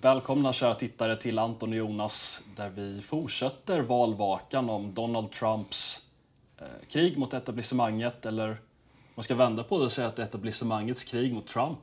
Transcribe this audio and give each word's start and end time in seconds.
Välkomna 0.00 0.52
kära 0.52 0.74
tittare 0.74 1.16
till 1.16 1.38
Anton 1.38 1.68
och 1.70 1.76
Jonas 1.76 2.42
där 2.56 2.70
vi 2.70 3.02
fortsätter 3.02 3.80
valvakan 3.80 4.70
om 4.70 4.94
Donald 4.94 5.32
Trumps 5.32 6.06
eh, 6.58 6.66
krig 6.90 7.18
mot 7.18 7.34
etablissemanget 7.34 8.26
eller 8.26 8.60
man 9.14 9.24
ska 9.24 9.34
vända 9.34 9.64
på 9.64 9.78
det 9.78 9.84
och 9.84 9.92
säga 9.92 10.08
att 10.08 10.18
etablissemangets 10.18 11.04
krig 11.04 11.34
mot 11.34 11.46
Trump. 11.46 11.78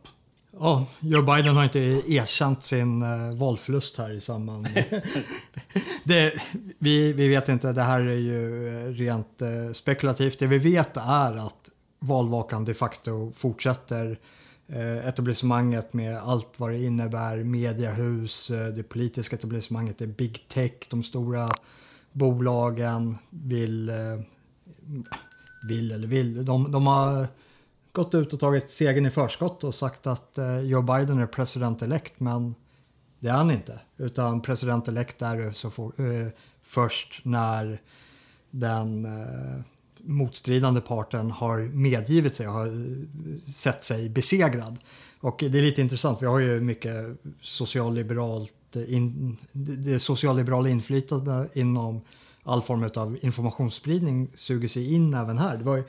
Ja, 0.59 0.85
Joe 0.99 1.21
Biden 1.21 1.55
har 1.55 1.63
inte 1.63 1.79
erkänt 1.79 2.63
sin 2.63 3.03
uh, 3.03 3.33
valförlust 3.33 3.97
här 3.97 4.11
i 4.11 4.21
samband 4.21 4.67
det, 6.03 6.33
vi, 6.79 7.13
vi 7.13 7.27
vet 7.27 7.49
inte, 7.49 7.73
det 7.73 7.83
här 7.83 7.99
är 7.99 8.15
ju 8.15 8.67
eh, 8.67 8.91
rent 8.91 9.41
uh, 9.41 9.73
spekulativt. 9.73 10.39
Det 10.39 10.47
vi 10.47 10.57
vet 10.57 10.97
är 10.97 11.45
att 11.45 11.69
valvakan 11.99 12.65
de 12.65 12.73
facto 12.73 13.31
fortsätter 13.31 14.19
Eh, 14.71 15.07
etablissemanget 15.07 15.93
med 15.93 16.17
allt 16.17 16.53
vad 16.57 16.71
det 16.71 16.83
innebär, 16.83 17.43
mediehus, 17.43 18.51
eh, 18.51 18.67
det 18.67 18.83
politiska 18.83 19.35
etablissemanget, 19.35 19.97
det 19.97 20.05
är 20.05 20.07
big 20.07 20.45
tech, 20.47 20.71
de 20.89 21.03
stora 21.03 21.49
bolagen 22.11 23.17
vill, 23.29 23.89
eh, 23.89 23.95
vill 25.69 25.91
eller 25.91 26.07
vill, 26.07 26.45
de, 26.45 26.71
de 26.71 26.87
har 26.87 27.27
gått 27.91 28.15
ut 28.15 28.33
och 28.33 28.39
tagit 28.39 28.69
segern 28.69 29.05
i 29.05 29.09
förskott 29.09 29.63
och 29.63 29.75
sagt 29.75 30.07
att 30.07 30.37
eh, 30.37 30.59
Joe 30.59 30.81
Biden 30.81 31.19
är 31.19 31.27
president-elect 31.27 32.13
men 32.17 32.55
det 33.19 33.27
är 33.27 33.33
han 33.33 33.51
inte. 33.51 33.79
Utan 33.97 34.41
president-elect 34.41 35.25
är 35.25 35.51
så 35.51 35.69
for, 35.69 35.93
eh, 35.97 36.27
först 36.61 37.21
när 37.25 37.81
den 38.51 39.05
eh, 39.05 39.61
motstridande 40.09 40.81
parten 40.81 41.31
har 41.31 41.59
medgivit 41.59 42.35
sig 42.35 42.47
och 42.47 42.53
har 42.53 42.71
sett 43.51 43.83
sig 43.83 44.09
besegrad. 44.09 44.79
Och 45.19 45.37
det 45.39 45.57
är 45.57 45.61
lite 45.61 45.81
intressant, 45.81 46.21
vi 46.21 46.25
har 46.25 46.39
ju 46.39 46.59
mycket 46.59 46.93
socialliberalt, 47.41 48.53
in, 48.87 49.37
det 49.53 49.99
socialliberala 49.99 50.69
inflytande 50.69 51.49
inom 51.53 52.01
all 52.43 52.61
form 52.61 52.89
av 52.95 53.17
informationsspridning 53.21 54.31
suger 54.35 54.67
sig 54.67 54.93
in 54.93 55.13
även 55.13 55.37
här. 55.37 55.57
Det 55.57 55.63
var 55.63 55.77
ju 55.77 55.83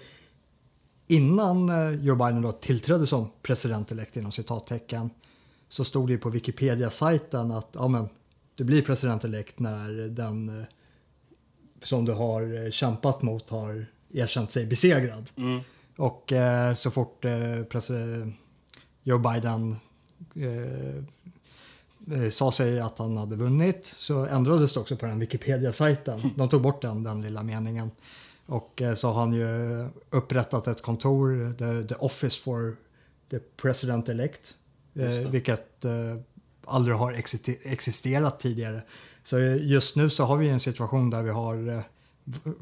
innan 1.06 1.68
eh, 1.68 1.90
Joe 2.04 2.16
Biden 2.16 2.42
då 2.42 2.52
tillträdde 2.52 3.06
som 3.06 3.30
president-elekt 3.42 4.16
inom 4.16 4.32
citattecken 4.32 5.10
så 5.68 5.84
stod 5.84 6.08
det 6.08 6.18
på 6.18 6.30
Wikipedia-sajten 6.30 7.50
att 7.50 7.68
ja, 7.72 7.88
men, 7.88 8.08
du 8.54 8.64
blir 8.64 8.82
president-elekt 8.82 9.58
när 9.58 10.08
den 10.08 10.48
eh, 10.48 10.64
som 11.82 12.04
du 12.04 12.12
har 12.12 12.64
eh, 12.64 12.70
kämpat 12.70 13.22
mot 13.22 13.50
har 13.50 13.86
erkänt 14.12 14.50
sig 14.50 14.66
besegrad. 14.66 15.30
Mm. 15.36 15.60
Och 15.96 16.32
eh, 16.32 16.74
så 16.74 16.90
fort 16.90 17.24
eh, 17.24 17.62
Joe 19.02 19.18
Biden 19.18 19.76
eh, 20.34 22.22
eh, 22.22 22.30
sa 22.30 22.52
sig 22.52 22.80
att 22.80 22.98
han 22.98 23.16
hade 23.16 23.36
vunnit 23.36 23.84
så 23.84 24.26
ändrades 24.26 24.74
det 24.74 24.80
också 24.80 24.96
på 24.96 25.06
den 25.06 25.18
Wikipedia-sajten. 25.18 26.30
De 26.36 26.48
tog 26.48 26.62
bort 26.62 26.82
den, 26.82 27.02
den 27.02 27.20
lilla 27.20 27.42
meningen. 27.42 27.90
Och 28.46 28.82
eh, 28.82 28.94
så 28.94 29.08
har 29.08 29.20
han 29.20 29.32
ju 29.32 29.88
upprättat 30.10 30.66
ett 30.66 30.82
kontor, 30.82 31.52
the, 31.52 31.94
the 31.94 32.00
Office 32.00 32.40
for 32.40 32.76
the 33.30 33.38
President-elect. 33.62 34.54
Eh, 34.94 35.30
vilket 35.30 35.84
aldrig 36.64 36.96
har 36.96 37.12
existerat 37.62 38.40
tidigare. 38.40 38.82
Så 39.22 39.38
just 39.38 39.96
nu 39.96 40.10
så 40.10 40.24
har 40.24 40.36
vi 40.36 40.48
en 40.48 40.60
situation 40.60 41.10
där 41.10 41.22
vi 41.22 41.30
har 41.30 41.84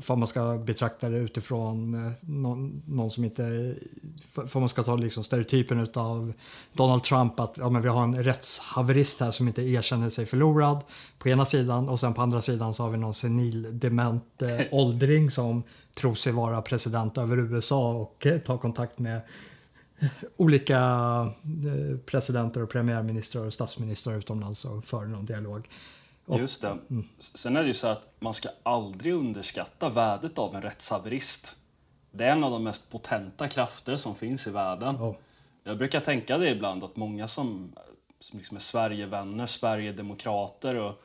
för 0.01 0.17
man 0.17 0.29
ska 0.29 0.59
betrakta 0.59 1.09
det 1.09 1.19
utifrån 1.19 1.95
eh, 1.95 2.13
någon, 2.21 2.83
någon 2.87 3.11
som 3.11 3.25
inte... 3.25 3.75
För 4.47 4.61
man 4.61 4.69
ska 4.69 4.83
ta 4.83 4.97
liksom 4.97 5.25
stereotypen 5.25 5.89
av 5.95 6.33
Donald 6.73 7.03
Trump 7.03 7.41
att 7.41 7.59
ja, 7.59 7.71
men 7.71 7.83
vi 7.83 7.89
har 7.89 8.03
en 8.03 8.25
rättshaverist 8.25 9.21
här 9.21 9.31
som 9.31 9.49
inte 9.49 9.63
erkänner 9.63 10.11
sig 10.11 10.27
förlorad 10.27 10.85
på 11.19 11.29
ena 11.29 11.45
sidan 11.45 11.89
och 11.89 12.01
sen 12.01 12.15
på 12.15 12.23
andra 12.23 12.43
sidan 12.43 12.75
så 12.75 12.83
har 12.83 12.91
vi 12.91 12.99
någon 12.99 13.15
senil 13.15 13.79
dement 13.79 14.43
eh, 14.43 14.61
åldring 14.71 15.31
som 15.31 15.63
tror 15.95 16.15
sig 16.15 16.33
vara 16.33 16.63
president 16.63 17.19
över 17.19 17.39
USA 17.39 17.93
och 17.93 18.27
eh, 18.27 18.39
tar 18.39 18.59
kontakt 18.59 18.99
med 18.99 19.21
olika 20.37 20.79
eh, 21.45 21.99
presidenter 22.07 22.63
och 22.63 22.71
premiärministrar 22.71 23.47
och 23.47 23.53
statsministrar 23.53 24.19
utomlands 24.19 24.65
och 24.65 24.85
för 24.85 25.05
någon 25.05 25.27
dialog. 25.27 25.69
Just 26.37 26.63
det. 26.63 26.79
Mm. 26.91 27.09
Sen 27.19 27.57
är 27.57 27.63
det 27.63 27.69
ju 27.69 27.75
så 27.75 27.89
att 27.89 28.15
man 28.19 28.35
ska 28.35 28.49
aldrig 28.63 29.15
underskatta 29.15 29.89
värdet 29.89 30.39
av 30.39 30.57
en 30.57 30.63
rättshaverist. 30.63 31.57
Det 32.11 32.25
är 32.25 32.33
en 32.33 32.45
av 32.45 32.51
de 32.51 32.65
mest 32.65 32.91
potenta 32.91 33.49
krafter 33.49 33.97
som 33.97 34.15
finns 34.15 34.47
i 34.47 34.51
världen. 34.51 34.97
Oh. 34.97 35.15
Jag 35.65 35.79
brukar 35.79 36.01
tänka 36.01 36.39
det 36.39 36.51
ibland 36.51 36.85
att 36.85 36.97
många 36.97 37.29
som, 37.29 37.73
som 38.21 38.39
liksom 38.39 38.57
är 38.57 38.61
Sverigevänner, 38.61 39.47
Sverigedemokrater 39.47 40.75
och, 40.75 41.03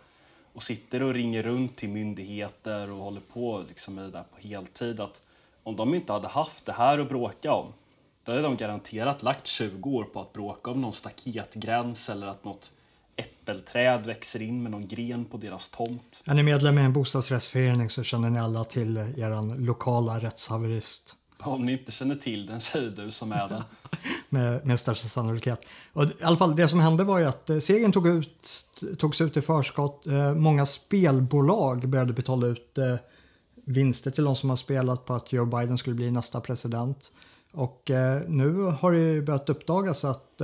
och 0.53 0.63
sitter 0.63 1.03
och 1.03 1.13
ringer 1.13 1.43
runt 1.43 1.75
till 1.75 1.89
myndigheter 1.89 2.91
och 2.91 2.97
håller 2.97 3.21
på 3.21 3.63
liksom 3.67 3.95
med 3.95 4.03
det 4.03 4.11
där 4.11 4.23
på 4.23 4.47
heltid. 4.47 4.99
Att 4.99 5.21
om 5.63 5.75
de 5.75 5.93
inte 5.93 6.13
hade 6.13 6.27
haft 6.27 6.65
det 6.65 6.73
här 6.73 6.99
att 6.99 7.09
bråka 7.09 7.53
om, 7.53 7.73
då 8.23 8.31
hade 8.31 8.41
de 8.41 8.57
garanterat 8.57 9.23
lagt 9.23 9.47
20 9.47 9.89
år 9.89 10.03
på 10.03 10.21
att 10.21 10.33
bråka 10.33 10.71
om 10.71 10.81
någon 10.81 10.93
staketgräns 10.93 12.09
eller 12.09 12.27
att 12.27 12.43
något 12.43 12.71
äppelträd 13.15 14.05
växer 14.05 14.41
in 14.41 14.63
med 14.63 14.71
någon 14.71 14.87
gren 14.87 15.25
på 15.25 15.37
deras 15.37 15.69
tomt. 15.69 16.23
Är 16.25 16.33
ni 16.33 16.43
medlem 16.43 16.77
i 16.77 16.81
en 16.81 16.93
bostadsrättsförening 16.93 17.89
så 17.89 18.03
känner 18.03 18.29
ni 18.29 18.39
alla 18.39 18.63
till 18.63 18.97
er 18.97 19.59
lokala 19.59 20.19
rättshaverist. 20.19 21.15
Om 21.39 21.65
ni 21.65 21.71
inte 21.71 21.91
känner 21.91 22.15
till 22.15 22.45
den 22.45 22.61
säger 22.61 22.89
du 22.89 23.11
som 23.11 23.31
är 23.31 23.49
den. 23.49 23.63
med, 24.29 24.65
med 24.65 24.79
största 24.79 25.07
sannolikhet. 25.07 25.67
Och 25.93 26.03
I 26.03 26.23
alla 26.23 26.37
fall 26.37 26.55
det 26.55 26.67
som 26.67 26.79
hände 26.79 27.03
var 27.03 27.19
ju 27.19 27.25
att 27.25 27.49
eh, 27.49 27.59
segern 27.59 27.91
tog 27.91 28.07
ut, 28.07 28.49
togs 28.97 29.21
ut 29.21 29.37
i 29.37 29.41
förskott. 29.41 30.07
Eh, 30.07 30.33
många 30.33 30.65
spelbolag 30.65 31.89
började 31.89 32.13
betala 32.13 32.47
ut 32.47 32.77
eh, 32.77 32.95
vinster 33.65 34.11
till 34.11 34.23
de 34.23 34.35
som 34.35 34.49
har 34.49 34.57
spelat 34.57 35.05
på 35.05 35.13
att 35.13 35.33
Joe 35.33 35.45
Biden 35.45 35.77
skulle 35.77 35.95
bli 35.95 36.11
nästa 36.11 36.41
president. 36.41 37.11
Och 37.53 37.91
nu 38.27 38.53
har 38.79 38.91
det 38.91 39.21
börjat 39.21 39.49
uppdagas 39.49 40.05
att 40.05 40.41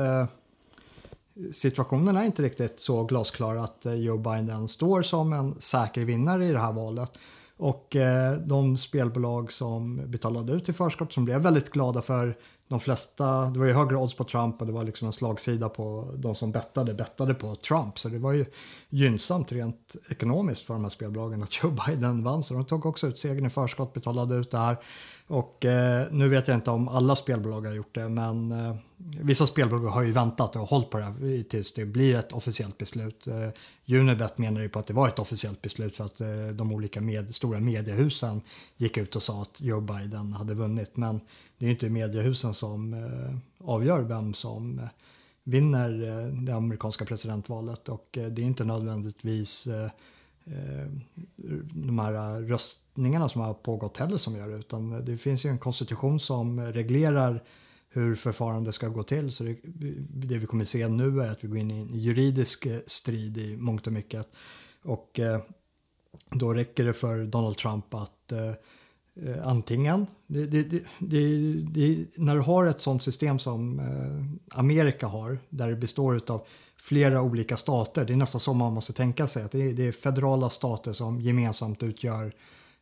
situationen 1.51 2.17
är 2.17 2.23
inte 2.23 2.43
riktigt 2.43 2.79
så 2.79 3.03
glasklar 3.03 3.55
att 3.55 3.85
eh, 3.85 3.93
Joe 3.93 4.17
Biden 4.17 4.67
står 4.67 5.01
som 5.01 5.33
en 5.33 5.55
säker 5.61 6.01
vinnare 6.01 6.45
i 6.45 6.51
det 6.51 6.59
här 6.59 6.73
valet. 6.73 7.11
Och 7.57 7.95
eh, 7.95 8.33
de 8.33 8.77
spelbolag 8.77 9.51
som 9.51 10.11
betalade 10.11 10.53
ut 10.53 10.69
i 10.69 10.73
förskott 10.73 11.13
som 11.13 11.25
blev 11.25 11.41
väldigt 11.41 11.69
glada 11.69 12.01
för 12.01 12.37
de 12.69 12.79
flesta, 12.79 13.45
det 13.45 13.59
var 13.59 13.65
ju 13.65 13.73
högre 13.73 13.95
odds 13.95 14.13
på 14.13 14.23
Trump 14.23 14.61
och 14.61 14.67
det 14.67 14.73
var 14.73 14.83
liksom 14.83 15.07
en 15.07 15.13
slagsida 15.13 15.69
på 15.69 16.13
de 16.17 16.35
som 16.35 16.51
bettade, 16.51 16.93
bettade 16.93 17.33
på 17.33 17.55
Trump. 17.55 17.99
Så 17.99 18.09
det 18.09 18.19
var 18.19 18.31
ju 18.31 18.45
gynnsamt 18.89 19.51
rent 19.51 19.95
ekonomiskt 20.09 20.65
för 20.65 20.73
de 20.73 20.83
här 20.83 20.89
spelbolagen 20.89 21.43
att 21.43 21.63
Joe 21.63 21.75
Biden 21.87 22.23
vann. 22.23 22.43
Så 22.43 22.53
de 22.53 22.65
tog 22.65 22.85
också 22.85 23.07
ut 23.07 23.17
segern 23.17 23.45
i 23.45 23.49
förskott, 23.49 23.93
betalade 23.93 24.35
ut 24.35 24.51
det 24.51 24.57
här. 24.57 24.77
Och 25.27 25.65
eh, 25.65 26.07
nu 26.11 26.27
vet 26.27 26.47
jag 26.47 26.57
inte 26.57 26.71
om 26.71 26.87
alla 26.87 27.15
spelbolag 27.15 27.65
har 27.65 27.73
gjort 27.73 27.95
det 27.95 28.09
men 28.09 28.51
eh, 28.51 28.75
vissa 29.21 29.47
spelbolag 29.47 29.89
har 29.89 30.03
ju 30.03 30.11
väntat 30.11 30.55
och 30.55 30.61
hållit 30.61 30.89
på 30.89 30.97
det 30.97 31.03
här 31.03 31.43
tills 31.43 31.73
det 31.73 31.85
blir 31.85 32.15
ett 32.15 32.31
officiellt 32.31 32.77
beslut. 32.77 33.27
Eh, 33.27 33.95
Unibet 33.99 34.37
menar 34.37 34.61
ju 34.61 34.69
på 34.69 34.79
att 34.79 34.87
det 34.87 34.93
var 34.93 35.07
ett 35.07 35.19
officiellt 35.19 35.61
beslut 35.61 35.95
för 35.95 36.05
att 36.05 36.21
eh, 36.21 36.27
de 36.53 36.71
olika 36.71 37.01
med, 37.01 37.35
stora 37.35 37.59
mediehusen 37.59 38.41
gick 38.77 38.97
ut 38.97 39.15
och 39.15 39.23
sa 39.23 39.41
att 39.41 39.61
Joe 39.61 39.81
Biden 39.81 40.33
hade 40.33 40.53
vunnit. 40.53 40.97
Men 40.97 41.21
det 41.59 41.65
är 41.65 41.69
inte 41.69 41.89
mediehusen 41.89 42.53
som 42.53 42.93
eh, 42.93 43.67
avgör 43.67 44.01
vem 44.01 44.33
som 44.33 44.79
eh, 44.79 44.85
vinner 45.43 46.03
eh, 46.09 46.33
det 46.33 46.55
amerikanska 46.55 47.05
presidentvalet 47.05 47.89
och 47.89 48.07
det 48.11 48.41
är 48.41 48.45
inte 48.45 48.63
nödvändigtvis 48.63 49.67
de 51.73 51.99
här 51.99 52.41
röstningarna 52.41 53.29
som 53.29 53.41
har 53.41 53.53
pågått 53.53 53.97
heller 53.97 54.17
som 54.17 54.35
gör 54.35 54.47
det 54.47 54.57
utan 54.57 55.05
det 55.05 55.17
finns 55.17 55.45
ju 55.45 55.49
en 55.49 55.59
konstitution 55.59 56.19
som 56.19 56.61
reglerar 56.61 57.43
hur 57.89 58.15
förfarandet 58.15 58.75
ska 58.75 58.87
gå 58.87 59.03
till. 59.03 59.31
Så 59.31 59.43
det, 59.43 59.57
det, 60.09 60.37
vi 60.37 60.45
kommer 60.45 60.65
se 60.65 60.87
nu 60.87 61.21
är 61.21 61.31
att 61.31 61.43
vi 61.43 61.47
går 61.47 61.57
in 61.57 61.71
i 61.71 61.79
en 61.79 61.99
juridisk 61.99 62.67
strid 62.85 63.37
i 63.37 63.57
mångt 63.57 63.87
och 63.87 63.93
mycket. 63.93 64.29
Och 64.83 65.19
eh, 65.19 65.41
då 66.29 66.53
räcker 66.53 66.83
det 66.85 66.93
för 66.93 67.25
Donald 67.25 67.57
Trump 67.57 67.93
att 67.93 68.31
eh, 68.31 68.53
Eh, 69.25 69.47
antingen, 69.47 70.07
det, 70.27 70.45
det, 70.99 72.17
när 72.17 72.35
du 72.35 72.41
har 72.41 72.65
ett 72.65 72.79
sånt 72.79 73.03
system 73.03 73.39
som 73.39 73.79
eh, 73.79 74.59
Amerika 74.59 75.07
har, 75.07 75.39
där 75.49 75.69
det 75.69 75.75
består 75.75 76.21
av 76.31 76.45
flera 76.77 77.21
olika 77.21 77.57
stater, 77.57 78.05
det 78.05 78.13
är 78.13 78.17
nästan 78.17 78.41
så 78.41 78.53
man 78.53 78.73
måste 78.73 78.93
tänka 78.93 79.27
sig, 79.27 79.43
att 79.43 79.51
det 79.51 79.69
är, 79.69 79.73
det 79.73 79.87
är 79.87 79.91
federala 79.91 80.49
stater 80.49 80.93
som 80.93 81.21
gemensamt 81.21 81.83
utgör 81.83 82.33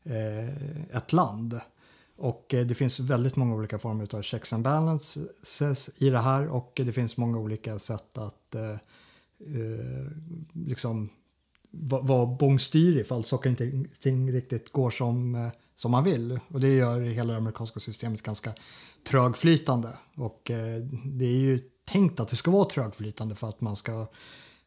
eh, 0.04 0.98
ett 0.98 1.14
land. 1.14 1.60
Och 2.18 2.54
eh, 2.54 2.66
det 2.66 2.76
finns 2.76 3.00
väldigt 3.00 3.36
många 3.36 3.56
olika 3.56 3.80
former 3.80 4.16
av 4.16 4.22
checks 4.22 4.54
and 4.54 4.64
balances 4.64 5.90
i 5.98 6.10
det 6.10 6.20
här 6.20 6.48
och 6.48 6.72
det 6.86 6.92
finns 6.92 7.18
många 7.18 7.38
olika 7.38 7.80
sätt 7.80 8.18
att 8.18 8.56
eh, 8.56 8.72
eh 9.40 10.08
liksom 10.54 11.10
vara 11.80 12.26
bångstyrig 12.26 13.02
ifall 13.02 13.24
saker 13.24 13.50
inte 13.50 13.84
ting 14.00 14.32
riktigt 14.32 14.72
går 14.72 14.92
som, 14.92 15.36
eh, 15.36 15.52
som 15.78 15.92
man 15.92 16.04
vill. 16.04 16.40
Och 16.54 16.60
det 16.60 16.76
gör 16.76 17.02
hela 17.02 17.32
det 17.32 17.38
amerikanska 17.38 17.80
systemet 17.80 18.22
ganska 18.22 18.54
trögflytande. 19.10 19.90
Och 20.16 20.52
eh, 20.52 20.82
det 21.06 21.26
är 21.26 21.40
ju 21.40 21.60
tänkt 21.86 22.20
att 22.20 22.28
det 22.28 22.36
ska 22.36 22.52
vara 22.52 22.66
trögflytande 22.66 23.36
för 23.36 23.50
att 23.50 23.62
man 23.62 23.76
ska 23.76 24.08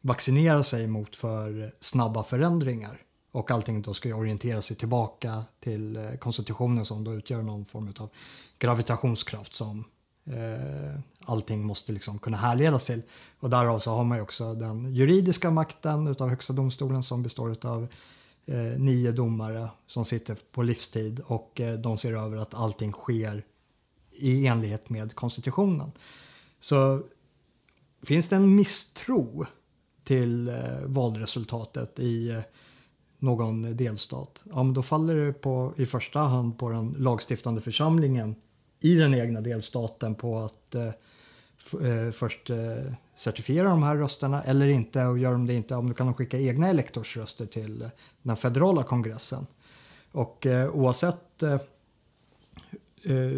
vaccinera 0.01 0.63
sig 0.63 0.87
mot 0.87 1.15
för 1.15 1.71
snabba 1.79 2.23
förändringar. 2.23 3.01
Och 3.31 3.51
allting 3.51 3.81
då 3.81 3.93
ska 3.93 4.15
orientera 4.15 4.61
sig 4.61 4.77
tillbaka 4.77 5.43
till 5.59 5.95
eh, 5.95 6.11
konstitutionen 6.19 6.85
som 6.85 7.03
då 7.03 7.13
utgör 7.13 7.41
någon 7.41 7.65
form 7.65 7.93
av 7.99 8.09
gravitationskraft 8.59 9.53
som 9.53 9.83
eh, 10.25 10.99
allting 11.25 11.65
måste 11.65 11.91
liksom 11.91 12.19
kunna 12.19 12.37
härledas 12.37 12.85
till. 12.85 13.01
Och 13.39 13.49
därav 13.49 13.79
så 13.79 13.91
har 13.91 14.03
man 14.03 14.17
ju 14.17 14.21
också 14.21 14.53
den 14.53 14.95
juridiska 14.95 15.51
makten 15.51 16.07
utav 16.07 16.29
Högsta 16.29 16.53
domstolen 16.53 17.03
som 17.03 17.23
består 17.23 17.51
utav 17.51 17.87
eh, 18.45 18.79
nio 18.79 19.11
domare 19.11 19.69
som 19.87 20.05
sitter 20.05 20.37
på 20.51 20.63
livstid 20.63 21.21
och 21.25 21.61
eh, 21.61 21.73
de 21.73 21.97
ser 21.97 22.13
över 22.13 22.37
att 22.37 22.53
allting 22.53 22.91
sker 22.91 23.43
i 24.11 24.47
enlighet 24.47 24.89
med 24.89 25.15
konstitutionen. 25.15 25.91
Så 26.59 27.03
finns 28.03 28.29
det 28.29 28.35
en 28.35 28.55
misstro 28.55 29.45
till 30.03 30.47
eh, 30.47 30.55
valresultatet 30.85 31.99
i 31.99 32.29
eh, 32.29 32.39
någon 33.19 33.77
delstat, 33.77 34.43
ja, 34.49 34.63
men 34.63 34.73
då 34.73 34.81
faller 34.81 35.15
det 35.15 35.33
på, 35.33 35.73
i 35.77 35.85
första 35.85 36.19
hand 36.19 36.57
på 36.57 36.69
den 36.69 36.95
lagstiftande 36.97 37.61
församlingen 37.61 38.35
i 38.79 38.95
den 38.95 39.13
egna 39.13 39.41
delstaten 39.41 40.15
på 40.15 40.37
att 40.39 40.75
eh, 40.75 40.89
Eh, 41.81 42.11
först 42.11 42.49
eh, 42.49 42.93
certifiera 43.15 43.69
de 43.69 43.83
här 43.83 43.97
rösterna 43.97 44.43
eller 44.43 44.67
inte 44.67 45.05
och 45.05 45.19
gör 45.19 45.31
de 45.31 45.47
det 45.47 45.53
inte, 45.53 45.75
om 45.75 45.87
då 45.87 45.93
kan 45.93 46.07
de 46.07 46.13
skicka 46.13 46.39
egna 46.39 46.67
elektorsröster 46.67 47.45
till 47.45 47.81
eh, 47.81 47.89
den 48.21 48.37
federala 48.37 48.83
kongressen. 48.83 49.45
Och 50.11 50.45
eh, 50.45 50.69
oavsett 50.69 51.43
eh, 51.43 51.53
eh, 51.53 51.59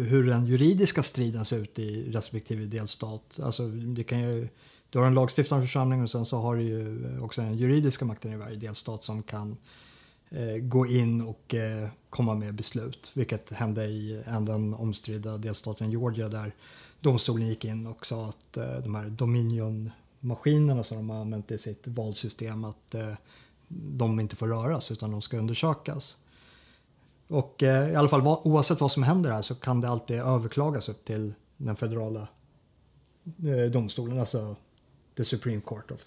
hur 0.08 0.26
den 0.26 0.46
juridiska 0.46 1.02
striden 1.02 1.44
ser 1.44 1.58
ut 1.58 1.78
i 1.78 2.12
respektive 2.12 2.64
delstat, 2.64 3.40
alltså 3.42 3.68
det 3.68 4.04
kan 4.04 4.20
ju 4.20 4.48
du 4.90 4.98
har 4.98 5.06
en 5.06 5.14
lagstiftande 5.14 5.66
församling 5.66 6.02
och 6.02 6.10
sen 6.10 6.26
så 6.26 6.36
har 6.36 6.56
du 6.56 6.62
ju 6.62 7.20
också 7.20 7.42
den 7.42 7.54
juridiska 7.54 8.04
makten 8.04 8.32
i 8.32 8.36
varje 8.36 8.56
delstat 8.56 9.02
som 9.02 9.22
kan 9.22 9.56
eh, 10.30 10.56
gå 10.56 10.86
in 10.86 11.20
och 11.20 11.54
eh, 11.54 11.88
komma 12.10 12.34
med 12.34 12.54
beslut. 12.54 13.10
Vilket 13.14 13.52
hände 13.52 13.84
i 13.84 14.24
den 14.40 14.74
omstridda 14.74 15.38
delstaten 15.38 15.90
Georgia 15.90 16.28
där 16.28 16.54
domstolen 17.04 17.48
gick 17.48 17.64
in 17.64 17.86
och 17.86 18.06
sa 18.06 18.28
att 18.28 18.56
eh, 18.56 18.76
de 18.78 18.94
här 18.94 19.08
Dominion-maskinerna 19.08 20.82
som 20.82 20.96
de 20.96 21.10
har 21.10 21.20
använt 21.20 21.50
i 21.50 21.58
sitt 21.58 21.86
valsystem 21.86 22.64
att 22.64 22.94
eh, 22.94 23.14
de 23.68 24.20
inte 24.20 24.36
får 24.36 24.48
röras 24.48 24.90
utan 24.90 25.10
de 25.10 25.20
ska 25.20 25.38
undersökas. 25.38 26.16
Och 27.28 27.62
eh, 27.62 27.90
i 27.90 27.94
alla 27.94 28.08
fall 28.08 28.26
oavsett 28.26 28.80
vad 28.80 28.92
som 28.92 29.02
händer 29.02 29.30
här 29.30 29.42
så 29.42 29.54
kan 29.54 29.80
det 29.80 29.88
alltid 29.88 30.20
överklagas 30.20 30.88
upp 30.88 31.04
till 31.04 31.34
den 31.56 31.76
federala 31.76 32.28
eh, 33.24 33.70
domstolen, 33.72 34.20
alltså 34.20 34.56
the 35.16 35.24
Supreme 35.24 35.60
Court 35.60 35.90
of 35.90 36.04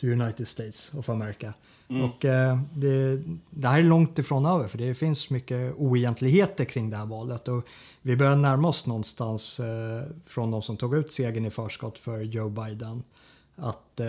the 0.00 0.12
United 0.12 0.48
States 0.48 0.94
of 0.94 1.08
America. 1.08 1.54
Mm. 1.88 2.02
Och 2.04 2.24
eh, 2.24 2.58
det, 2.74 3.22
det, 3.50 3.68
här 3.68 3.78
är 3.78 3.82
långt 3.82 4.18
ifrån 4.18 4.46
över 4.46 4.68
för 4.68 4.78
det 4.78 4.94
finns 4.94 5.30
mycket 5.30 5.74
oegentligheter 5.76 6.64
kring 6.64 6.90
det 6.90 6.96
här 6.96 7.06
valet. 7.06 7.48
Och 7.48 7.66
vi 8.02 8.16
börjar 8.16 8.36
närma 8.36 8.68
oss 8.68 8.86
någonstans 8.86 9.60
eh, 9.60 10.02
från 10.24 10.50
de 10.50 10.62
som 10.62 10.76
tog 10.76 10.94
ut 10.94 11.12
segern 11.12 11.44
i 11.44 11.50
förskott 11.50 11.98
för 11.98 12.20
Joe 12.22 12.48
Biden. 12.48 13.02
Att 13.56 14.00
eh, 14.00 14.06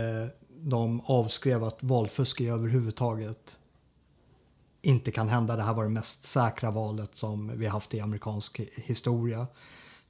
de 0.61 1.01
avskrev 1.05 1.63
att 1.63 1.83
valfusk 1.83 2.41
överhuvudtaget 2.41 3.57
inte 4.81 5.11
kan 5.11 5.29
hända. 5.29 5.55
Det 5.55 5.63
här 5.63 5.73
var 5.73 5.83
det 5.83 5.89
mest 5.89 6.23
säkra 6.23 6.71
valet 6.71 7.15
som 7.15 7.59
vi 7.59 7.67
haft 7.67 7.93
i 7.93 7.99
amerikansk 7.99 8.61
historia. 8.75 9.47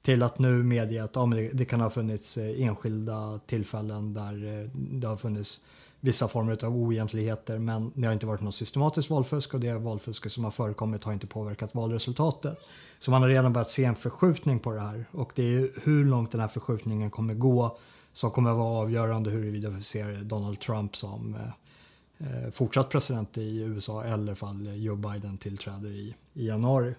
Till 0.02 0.22
att 0.22 0.38
nu 0.38 0.62
medge 0.62 1.04
att 1.04 1.16
ja, 1.16 1.26
det, 1.26 1.50
det, 1.52 1.64
kan 1.64 1.80
ha 1.80 1.90
funnits 1.90 2.38
eh, 2.38 2.62
enskilda 2.62 3.40
tillfällen 3.46 4.14
där 4.14 4.62
eh, 4.62 4.70
det 4.74 5.06
har 5.08 5.16
funnits 5.16 5.60
vissa 6.00 6.28
former 6.28 6.64
av 6.64 6.76
oegentligheter 6.76 7.58
men 7.58 7.92
det 7.94 8.06
har 8.06 8.12
inte 8.12 8.26
varit 8.26 8.40
något 8.40 8.54
systematiskt 8.54 9.10
valfusk 9.10 9.54
och 9.54 9.60
det 9.60 9.74
valfusket 9.74 10.32
som 10.32 10.44
har 10.44 10.50
förekommit 10.50 11.04
har 11.04 11.12
inte 11.12 11.26
påverkat 11.26 11.74
valresultatet. 11.74 12.58
Så 12.98 13.10
man 13.10 13.22
har 13.22 13.28
redan 13.28 13.52
börjat 13.52 13.70
se 13.70 13.84
en 13.84 13.94
förskjutning 13.94 14.58
på 14.58 14.72
det 14.72 14.80
här 14.80 15.04
och 15.10 15.32
det 15.34 15.56
är 15.56 15.84
hur 15.84 16.04
långt 16.04 16.30
den 16.30 16.40
här 16.40 16.48
förskjutningen 16.48 17.10
kommer 17.10 17.34
gå 17.34 17.78
som 18.12 18.30
kommer 18.30 18.52
vara 18.52 18.82
avgörande 18.82 19.30
huruvida 19.30 19.70
vi 19.70 19.82
ser 19.82 20.24
Donald 20.24 20.60
Trump 20.60 20.96
som 20.96 21.34
eh, 21.34 22.44
eh 22.44 22.50
fortsatt 22.50 22.88
president 22.88 23.38
i 23.38 23.62
USA 23.62 24.04
eller 24.04 24.34
fall 24.34 24.82
Joe 24.82 24.96
Biden 24.96 25.38
tillträder 25.38 25.90
i, 25.90 26.14
i 26.32 26.46
januari. 26.46 26.94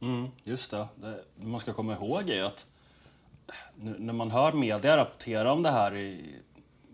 Mm, 0.00 0.28
just 0.42 0.70
det. 0.70 0.88
det. 0.96 1.24
man 1.36 1.60
ska 1.60 1.72
komma 1.72 1.94
ihåg 1.94 2.28
är 2.28 2.42
att 2.42 2.66
nu, 3.76 3.96
när 3.98 4.12
man 4.12 4.30
hör 4.30 4.52
media 4.52 4.96
rapportera 4.96 5.52
om 5.52 5.62
det 5.62 5.70
här 5.70 5.96
i 5.96 6.40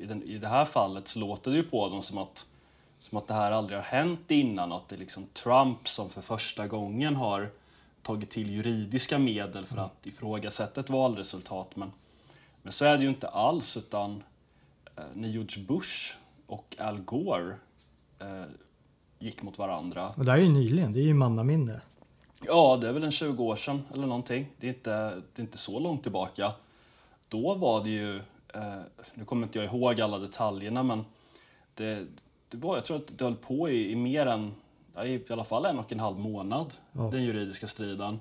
i, 0.00 0.06
den, 0.06 0.23
i 0.23 0.38
det 0.38 0.49
här 0.49 0.64
fallet 0.64 1.08
så 1.08 1.19
låter 1.19 1.50
det 1.50 1.56
ju 1.56 1.62
på 1.62 1.88
dem 1.88 2.02
som 2.02 2.19
att, 2.19 2.47
som 2.99 3.19
att 3.19 3.29
det 3.29 3.35
här 3.35 3.52
aldrig 3.52 3.79
har 3.79 3.85
hänt 3.85 4.31
innan. 4.31 4.73
Att 4.73 4.88
det 4.88 4.97
är 4.97 4.99
liksom 4.99 5.26
Trump 5.32 5.88
som 5.88 6.11
för 6.11 6.23
första 6.23 6.67
gången 6.67 7.17
har 7.17 7.50
tagit 8.02 8.31
till 8.31 8.50
juridiska 8.50 9.19
medel 9.19 9.67
för 9.67 9.79
att 9.79 10.06
ifrågasätta 10.06 10.81
ett 10.81 10.91
valresultat. 10.91 11.76
Men, 11.76 11.93
men 12.62 12.73
så 12.73 12.85
är 12.85 12.97
det 12.97 13.02
ju 13.02 13.08
inte 13.08 13.29
alls, 13.29 13.76
utan 13.76 14.23
eh, 14.97 15.05
när 15.14 15.29
George 15.29 15.64
Bush 15.64 16.14
och 16.46 16.76
Al 16.79 17.00
Gore 17.00 17.55
eh, 18.19 18.43
gick 19.19 19.43
mot 19.43 19.58
varandra. 19.58 20.08
Och 20.17 20.25
det 20.25 20.31
här 20.31 20.38
är 20.38 20.43
ju 20.43 20.53
nyligen, 20.53 20.93
det 20.93 21.00
är 21.00 21.05
ju 21.05 21.14
mannaminne. 21.14 21.81
Ja, 22.46 22.79
det 22.81 22.88
är 22.88 22.93
väl 22.93 23.05
en 23.05 23.12
20 23.12 23.44
år 23.44 23.56
sedan 23.56 23.82
eller 23.94 24.06
någonting. 24.06 24.46
Det 24.61 24.67
är 24.67 24.69
inte, 24.69 24.91
det 25.35 25.43
är 25.43 25.43
inte 25.43 25.58
så 25.58 25.79
långt 25.79 26.03
tillbaka. 26.03 26.53
Då 27.29 27.55
var 27.55 27.85
det 27.85 27.91
ju 27.91 28.20
eh, 28.55 28.81
nu 29.14 29.25
kommer 29.25 29.47
inte 29.47 29.58
jag 29.58 29.67
ihåg 29.67 30.00
alla 30.00 30.19
detaljerna 30.19 30.82
men 30.82 31.05
det, 31.75 32.06
det 32.49 32.56
var, 32.56 32.76
jag 32.76 32.85
tror 32.85 32.97
att 32.97 33.19
det 33.19 33.25
höll 33.25 33.37
på 33.37 33.70
i, 33.70 33.91
i 33.91 33.97
mer 33.97 34.26
än, 34.26 34.55
i 35.05 35.32
alla 35.32 35.44
fall 35.44 35.64
en 35.64 35.79
och 35.79 35.93
en 35.93 36.00
halv 36.00 36.19
månad, 36.19 36.75
ja. 36.93 37.02
den 37.02 37.25
juridiska 37.25 37.67
striden. 37.67 38.20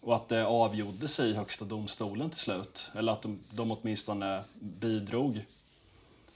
Och 0.00 0.16
att 0.16 0.28
det 0.28 0.46
avgjorde 0.46 1.08
sig 1.08 1.30
i 1.30 1.34
Högsta 1.34 1.64
domstolen 1.64 2.30
till 2.30 2.40
slut. 2.40 2.90
Eller 2.94 3.12
att 3.12 3.22
de, 3.22 3.38
de 3.50 3.70
åtminstone 3.70 4.42
bidrog. 4.60 5.44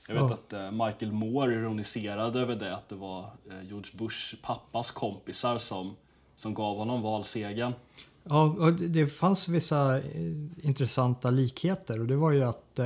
Jag 0.09 0.15
vet 0.15 0.23
ja. 0.23 0.35
att 0.35 0.53
eh, 0.53 0.71
Michael 0.71 1.13
Moore 1.13 1.55
ironiserade 1.55 2.41
över 2.41 2.57
det, 2.57 2.75
att 2.75 2.89
det 2.89 2.95
var 2.95 3.21
eh, 3.21 3.69
George 3.69 3.91
Bush 3.93 4.35
pappas 4.43 4.91
kompisar 4.91 5.59
som, 5.59 5.97
som 6.37 6.55
gav 6.55 6.77
honom 6.77 7.03
valsegern. 7.03 7.73
Ja, 8.25 8.57
det 8.81 9.07
fanns 9.07 9.49
vissa 9.49 9.99
eh, 9.99 10.03
intressanta 10.63 11.31
likheter 11.31 12.01
och 12.01 12.07
det 12.07 12.17
var 12.17 12.33
ju 12.33 12.43
att 12.43 12.81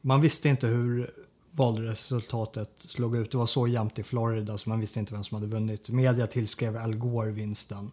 man 0.00 0.20
visste 0.20 0.48
inte 0.48 0.66
hur 0.66 1.10
valresultatet 1.50 2.70
slog 2.76 3.16
ut. 3.16 3.30
Det 3.30 3.38
var 3.38 3.46
så 3.46 3.66
jämnt 3.66 3.98
i 3.98 4.02
Florida 4.02 4.58
så 4.58 4.68
man 4.68 4.80
visste 4.80 5.00
inte 5.00 5.14
vem 5.14 5.24
som 5.24 5.34
hade 5.34 5.46
vunnit. 5.46 5.88
Media 5.88 6.26
tillskrev 6.26 6.76
Al 6.76 6.94
Gore 6.94 7.30
vinsten. 7.30 7.90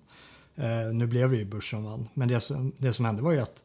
Eh, 0.56 0.94
nu 0.94 1.08
blev 1.08 1.32
det 1.32 1.38
ju 1.38 1.46
Bush 1.46 1.70
som 1.70 1.84
vann. 1.84 2.10
Men 2.14 2.28
det 2.28 2.42
som, 2.42 2.72
det 2.78 2.94
som 2.94 3.06
hände 3.06 3.22
var 3.22 3.32
ju 3.32 3.40
att 3.40 3.64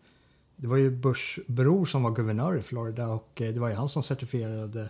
det 0.56 0.68
var 0.68 0.76
ju 0.76 0.90
Bush 0.90 1.40
bror 1.46 1.84
som 1.84 2.02
var 2.02 2.10
guvernör 2.10 2.58
i 2.58 2.62
Florida 2.62 3.08
och 3.08 3.42
eh, 3.42 3.52
det 3.52 3.60
var 3.60 3.68
ju 3.68 3.74
han 3.74 3.88
som 3.88 4.02
certifierade 4.02 4.88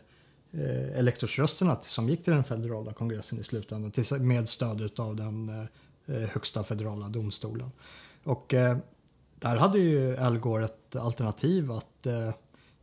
eh, 0.52 0.99
elektorsrösterna 0.99 1.76
som 1.80 2.09
gick 2.09 2.25
till 2.25 2.33
den 2.33 2.45
federala 2.45 2.92
kongressen 2.92 3.38
i 3.38 3.42
slutändan 3.42 3.92
med 4.21 4.49
stöd 4.49 5.00
av 5.00 5.16
den 5.16 5.49
eh, 5.49 6.16
eh, 6.16 6.28
högsta 6.28 6.62
federala 6.62 7.09
domstolen. 7.09 7.71
Och 8.25 8.54
eh, 8.54 8.76
där 9.38 9.57
hade 9.57 9.78
ju 9.78 10.16
Al 10.16 10.38
Gore 10.38 10.64
ett 10.64 10.97
alternativ 10.97 11.73
att 11.73 12.07
eh, 12.07 12.33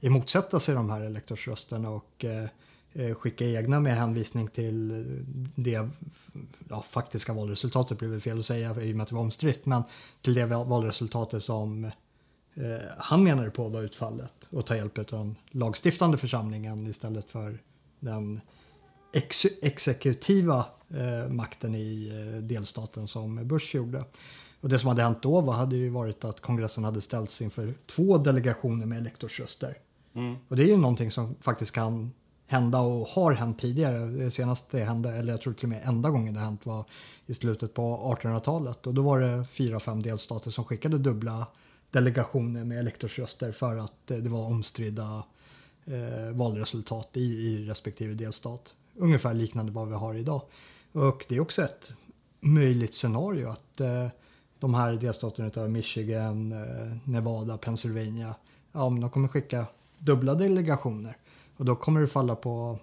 emotsätta 0.01 0.59
sig 0.59 0.75
de 0.75 0.89
här 0.89 1.01
elektorsrösterna 1.01 1.89
och 1.89 2.25
eh, 2.25 2.49
eh, 2.93 3.15
skicka 3.15 3.45
egna 3.45 3.79
med 3.79 3.95
hänvisning 3.95 4.47
till 4.47 5.05
det 5.55 5.89
ja, 6.69 6.81
faktiska 6.81 7.33
valresultatet, 7.33 7.99
blir 7.99 8.09
väl 8.09 8.21
fel 8.21 8.39
att 8.39 8.45
säga 8.45 8.81
i 8.81 8.91
och 8.91 8.95
med 8.95 9.03
att 9.03 9.09
det 9.09 9.15
var 9.15 9.21
omstritt, 9.21 9.65
men 9.65 9.83
till 10.21 10.33
det 10.33 10.45
valresultatet 10.45 11.43
som 11.43 11.85
eh, 11.85 11.91
han 12.97 13.23
menade 13.23 13.49
på 13.49 13.69
var 13.69 13.81
utfallet 13.81 14.33
och 14.49 14.65
ta 14.65 14.75
hjälp 14.75 14.97
av 14.97 15.05
den 15.05 15.35
lagstiftande 15.51 16.17
församlingen 16.17 16.87
istället 16.87 17.29
för 17.29 17.59
den 17.99 18.41
ex 19.13 19.45
exekutiva 19.61 20.65
eh, 20.89 21.29
makten 21.29 21.75
i 21.75 22.09
eh, 22.09 22.41
delstaten 22.43 23.07
som 23.07 23.47
Bush 23.47 23.75
gjorde. 23.75 24.03
Och 24.61 24.69
det 24.69 24.79
som 24.79 24.87
hade 24.87 25.03
hänt 25.03 25.21
då 25.21 25.41
var, 25.41 25.53
hade 25.53 25.75
ju 25.75 25.89
varit 25.89 26.25
att 26.25 26.41
kongressen 26.41 26.83
hade 26.83 27.01
ställts 27.01 27.41
inför 27.41 27.73
två 27.85 28.17
delegationer 28.17 28.85
med 28.85 28.97
elektorsröster. 28.97 29.77
Mm. 30.17 30.35
Och 30.47 30.55
det 30.55 30.63
är 30.63 30.67
ju 30.67 30.77
någonting 30.77 31.11
som 31.11 31.35
faktiskt 31.41 31.71
kan 31.71 32.11
hända 32.47 32.79
och 32.79 33.07
har 33.07 33.31
hänt 33.31 33.59
tidigare. 33.59 33.97
Det 33.99 34.31
senaste 34.31 34.79
hände, 34.79 35.13
eller 35.13 35.33
jag 35.33 35.41
tror 35.41 35.53
till 35.53 35.65
och 35.65 35.69
med 35.69 35.81
enda 35.85 36.09
gången 36.09 36.33
det 36.33 36.39
hänt 36.39 36.65
var 36.65 36.85
i 37.25 37.33
slutet 37.33 37.73
på 37.73 38.15
1800-talet. 38.21 38.87
Och 38.87 38.93
då 38.93 39.01
var 39.01 39.19
det 39.19 39.45
fyra, 39.45 39.79
fem 39.79 40.01
delstater 40.01 40.51
som 40.51 40.65
skickade 40.65 40.97
dubbla 40.97 41.47
delegationer 41.91 42.63
med 42.63 42.79
elektorsröster 42.79 43.51
för 43.51 43.77
att 43.77 44.11
eh, 44.11 44.17
det 44.17 44.29
var 44.29 44.45
omstridda 44.45 45.23
eh, 45.85 46.35
valresultat 46.35 47.09
i, 47.13 47.21
i 47.21 47.65
respektive 47.69 48.13
delstat. 48.13 48.73
Ungefär 48.95 49.33
liknande 49.33 49.71
vad 49.71 49.87
vi 49.87 49.93
har 49.93 50.15
idag. 50.15 50.41
Och 50.91 51.25
det 51.29 51.35
är 51.35 51.39
också 51.39 51.61
ett 51.61 51.91
möjligt 52.39 52.93
scenario 52.93 53.47
att 53.47 53.79
eh, 53.79 54.07
de 54.59 54.73
här 54.73 54.93
delstaterna 54.93 55.51
av 55.55 55.71
Michigan, 55.71 56.51
eh, 56.51 56.97
Nevada, 57.03 57.57
Pennsylvania, 57.57 58.35
ja, 58.71 58.79
de 58.79 59.09
kommer 59.09 59.27
skicka 59.27 59.65
dubbla 59.99 60.33
delegationer. 60.33 61.17
Och 61.57 61.65
då 61.65 61.75
kommer 61.75 62.01
det 62.01 62.07
falla 62.07 62.35
på 62.35 62.79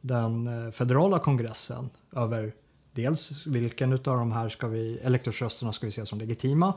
den 0.00 0.46
eh, 0.46 0.70
federala 0.70 1.18
kongressen 1.18 1.90
över 2.16 2.54
dels 2.92 3.46
vilken 3.46 3.92
av 3.92 3.98
de 4.00 4.32
här 4.32 4.48
ska 4.48 4.68
vi, 4.68 4.98
elektorsrösterna 4.98 5.72
ska 5.72 5.86
vi 5.86 5.92
se 5.92 6.06
som 6.06 6.18
legitima 6.18 6.74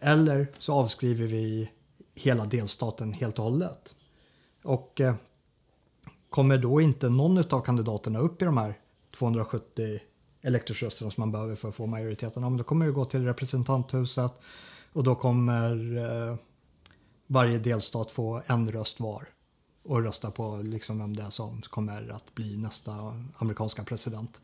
eller 0.00 0.46
så 0.58 0.74
avskriver 0.74 1.26
vi 1.26 1.70
hela 2.14 2.46
delstaten 2.46 3.12
helt 3.12 3.38
och 3.38 3.44
hållet. 3.44 3.94
Och 4.64 5.00
eh, 5.00 5.14
kommer 6.30 6.58
då 6.58 6.80
inte 6.80 7.08
någon 7.08 7.38
av 7.38 7.60
kandidaterna 7.60 8.18
upp 8.18 8.42
i 8.42 8.44
de 8.44 8.56
här 8.56 8.78
270 9.18 10.00
elektorsrösterna 10.42 11.10
som 11.10 11.20
man 11.22 11.32
behöver 11.32 11.54
för 11.54 11.68
att 11.68 11.74
få 11.74 11.86
majoriteten, 11.86 12.42
ja, 12.42 12.50
då 12.50 12.64
kommer 12.64 12.86
det 12.86 12.92
gå 12.92 13.04
till 13.04 13.24
representanthuset 13.24 14.32
och 14.92 15.04
då 15.04 15.14
kommer 15.14 15.96
eh, 15.96 16.36
varje 17.30 17.58
delstat 17.58 18.10
få 18.10 18.42
en 18.46 18.72
röst 18.72 19.00
var 19.00 19.28
och 19.84 20.02
rösta 20.02 20.30
på 20.30 20.56
liksom 20.56 20.98
vem 20.98 21.16
det 21.16 21.22
är 21.22 21.30
som 21.30 21.62
kommer 21.62 22.12
att 22.12 22.34
bli 22.34 22.56
nästa 22.56 23.22
amerikanska 23.36 23.84
president. 23.84 24.40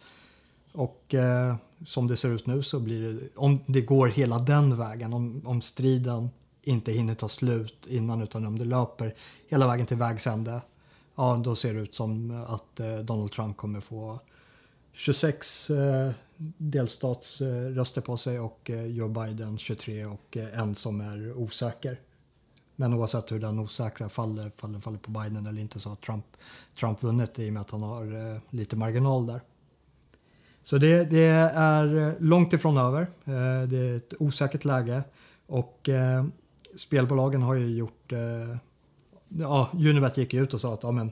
Och 0.73 1.14
eh, 1.14 1.57
som 1.87 2.07
det 2.07 2.16
ser 2.16 2.28
ut 2.28 2.47
nu 2.47 2.62
så 2.62 2.81
blir 2.81 3.12
det, 3.12 3.28
om 3.37 3.61
det 3.66 3.81
går 3.81 4.07
hela 4.07 4.38
den 4.38 4.76
vägen, 4.76 5.12
om, 5.12 5.43
om 5.45 5.62
striden 5.62 6.31
inte 6.62 6.93
hinner 6.93 7.14
ta 7.14 7.28
slut 7.28 7.87
innan 7.87 8.23
utan 8.23 8.47
om 8.47 8.59
det 8.59 8.64
löper 8.64 9.14
hela 9.49 9.66
vägen 9.66 9.87
till 9.87 9.97
vägs 9.97 10.26
ände, 10.26 10.62
ja 11.16 11.40
då 11.45 11.57
ser 11.57 11.75
det 11.75 11.81
ut 11.81 11.95
som 11.95 12.31
att 12.49 12.81
eh, 12.81 12.97
Donald 12.97 13.33
Trump 13.33 13.57
kommer 13.57 13.81
få 13.81 14.21
26 14.93 15.71
eh, 15.71 16.11
delstatsröster 16.57 18.00
på 18.00 18.16
sig 18.16 18.40
och 18.40 18.71
eh, 18.71 18.87
Joe 18.87 19.09
Biden 19.09 19.59
23 19.59 20.05
och 20.05 20.37
eh, 20.37 20.61
en 20.61 20.75
som 20.75 21.00
är 21.00 21.33
osäker. 21.38 22.00
Men 22.76 22.95
oavsett 22.95 23.33
hur 23.33 23.40
den 23.40 23.59
osäkra 23.59 24.09
faller, 24.09 24.52
faller, 24.56 24.80
faller 24.80 24.99
på 24.99 25.11
Biden 25.11 25.47
eller 25.47 25.61
inte 25.61 25.80
så 25.80 25.88
har 25.88 25.97
Trump, 25.97 26.25
Trump 26.80 27.02
vunnit 27.02 27.38
i 27.38 27.49
och 27.49 27.52
med 27.52 27.61
att 27.61 27.71
han 27.71 27.83
har 27.83 28.33
eh, 28.35 28.40
lite 28.50 28.76
marginal 28.76 29.26
där. 29.26 29.40
Så 30.62 30.78
det, 30.78 31.04
det, 31.04 31.25
är 31.54 31.97
eh, 31.97 32.12
långt 32.18 32.52
ifrån 32.52 32.78
över. 32.78 33.00
Eh, 33.02 33.68
det 33.68 33.78
är 33.78 33.97
ett 33.97 34.14
osäkert 34.18 34.64
läge 34.64 35.02
och 35.47 35.88
eh, 35.88 36.25
spelbolagen 36.76 37.42
har 37.42 37.54
ju 37.54 37.76
gjort... 37.76 38.12
Eh, 38.12 38.56
ja, 39.28 39.71
Unibet 39.73 40.16
gick 40.16 40.35
ut 40.35 40.54
och 40.54 40.61
sa 40.61 40.75
att 40.75 40.83
ja, 40.83 40.90
men, 40.90 41.11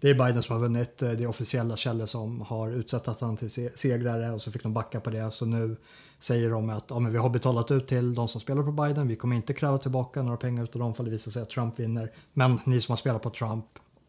det 0.00 0.10
är 0.10 0.14
Biden 0.14 0.42
som 0.42 0.52
har 0.52 0.60
vunnit. 0.60 1.02
Eh, 1.02 1.10
det 1.10 1.24
är 1.24 1.28
officiella 1.28 1.76
källor 1.76 2.06
som 2.06 2.40
har 2.40 2.70
utsett 2.70 3.08
att 3.08 3.20
han 3.20 3.36
till 3.36 3.70
segrare 3.74 4.30
och 4.30 4.42
så 4.42 4.52
fick 4.52 4.62
de 4.62 4.72
backa 4.72 5.00
på 5.00 5.10
det. 5.10 5.30
Så 5.30 5.46
nu 5.46 5.76
säger 6.18 6.50
de 6.50 6.70
att 6.70 6.84
ja, 6.88 6.98
men 6.98 7.12
vi 7.12 7.18
har 7.18 7.30
betalat 7.30 7.70
ut 7.70 7.86
till 7.86 8.14
de 8.14 8.28
som 8.28 8.40
spelar 8.40 8.62
på 8.62 8.72
Biden. 8.72 9.08
Vi 9.08 9.16
kommer 9.16 9.36
inte 9.36 9.54
kräva 9.54 9.78
tillbaka 9.78 10.22
några 10.22 10.36
pengar 10.36 10.64
utav 10.64 10.80
dem 10.80 10.94
för 10.94 11.04
det 11.04 11.10
visar 11.10 11.30
sig 11.30 11.42
att 11.42 11.50
Trump 11.50 11.78
vinner. 11.78 12.12
Men 12.32 12.58
ni 12.66 12.80
som 12.80 12.92
har 12.92 12.96
spelat 12.96 13.22
på 13.22 13.30
Trump, 13.30 13.64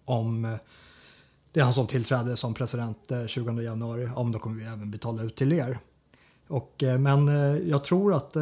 om 0.05 0.45
eh, 0.45 0.55
det 1.51 1.59
är 1.59 1.63
han 1.63 1.73
som 1.73 1.87
tillträder 1.87 2.35
som 2.35 2.53
president 2.53 3.11
eh, 3.11 3.25
20 3.25 3.61
januari, 3.61 4.09
om 4.15 4.31
då 4.31 4.39
kommer 4.39 4.59
vi 4.59 4.65
även 4.65 4.91
betala 4.91 5.23
ut 5.23 5.35
till 5.35 5.53
er. 5.53 5.79
Och, 6.47 6.83
men 6.99 7.27
jag 7.69 7.83
tror 7.83 8.13
att 8.13 8.33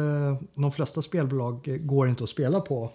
de 0.54 0.72
flesta 0.72 1.02
spelbolag 1.02 1.78
går 1.80 2.08
inte 2.08 2.24
att 2.24 2.30
spela 2.30 2.60
på 2.60 2.92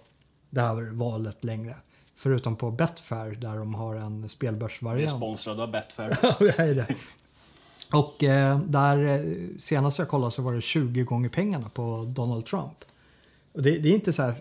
det 0.50 0.60
här 0.60 0.96
valet 0.96 1.44
längre. 1.44 1.74
Förutom 2.22 2.56
på 2.56 2.70
Betfair 2.70 3.34
där 3.34 3.56
de 3.56 3.74
har 3.74 3.94
en 3.94 4.28
spelbörsvariant. 4.28 5.10
Vi 5.10 5.14
är 5.14 5.16
sponsrade 5.16 5.62
av 5.62 5.70
Betfair. 5.70 6.18
ja, 6.22 6.36
är 6.40 6.74
det. 6.74 6.86
Och 7.92 8.14
där 8.70 9.22
senast 9.58 9.98
jag 9.98 10.08
kollade 10.08 10.32
så 10.32 10.42
var 10.42 10.54
det 10.54 10.60
20 10.60 11.02
gånger 11.02 11.28
pengarna 11.28 11.68
på 11.68 12.04
Donald 12.08 12.46
Trump. 12.46 12.84
Och 13.52 13.62
det, 13.62 13.78
det 13.78 13.88
är 13.88 13.94
inte 13.94 14.12
så 14.12 14.22
här, 14.22 14.34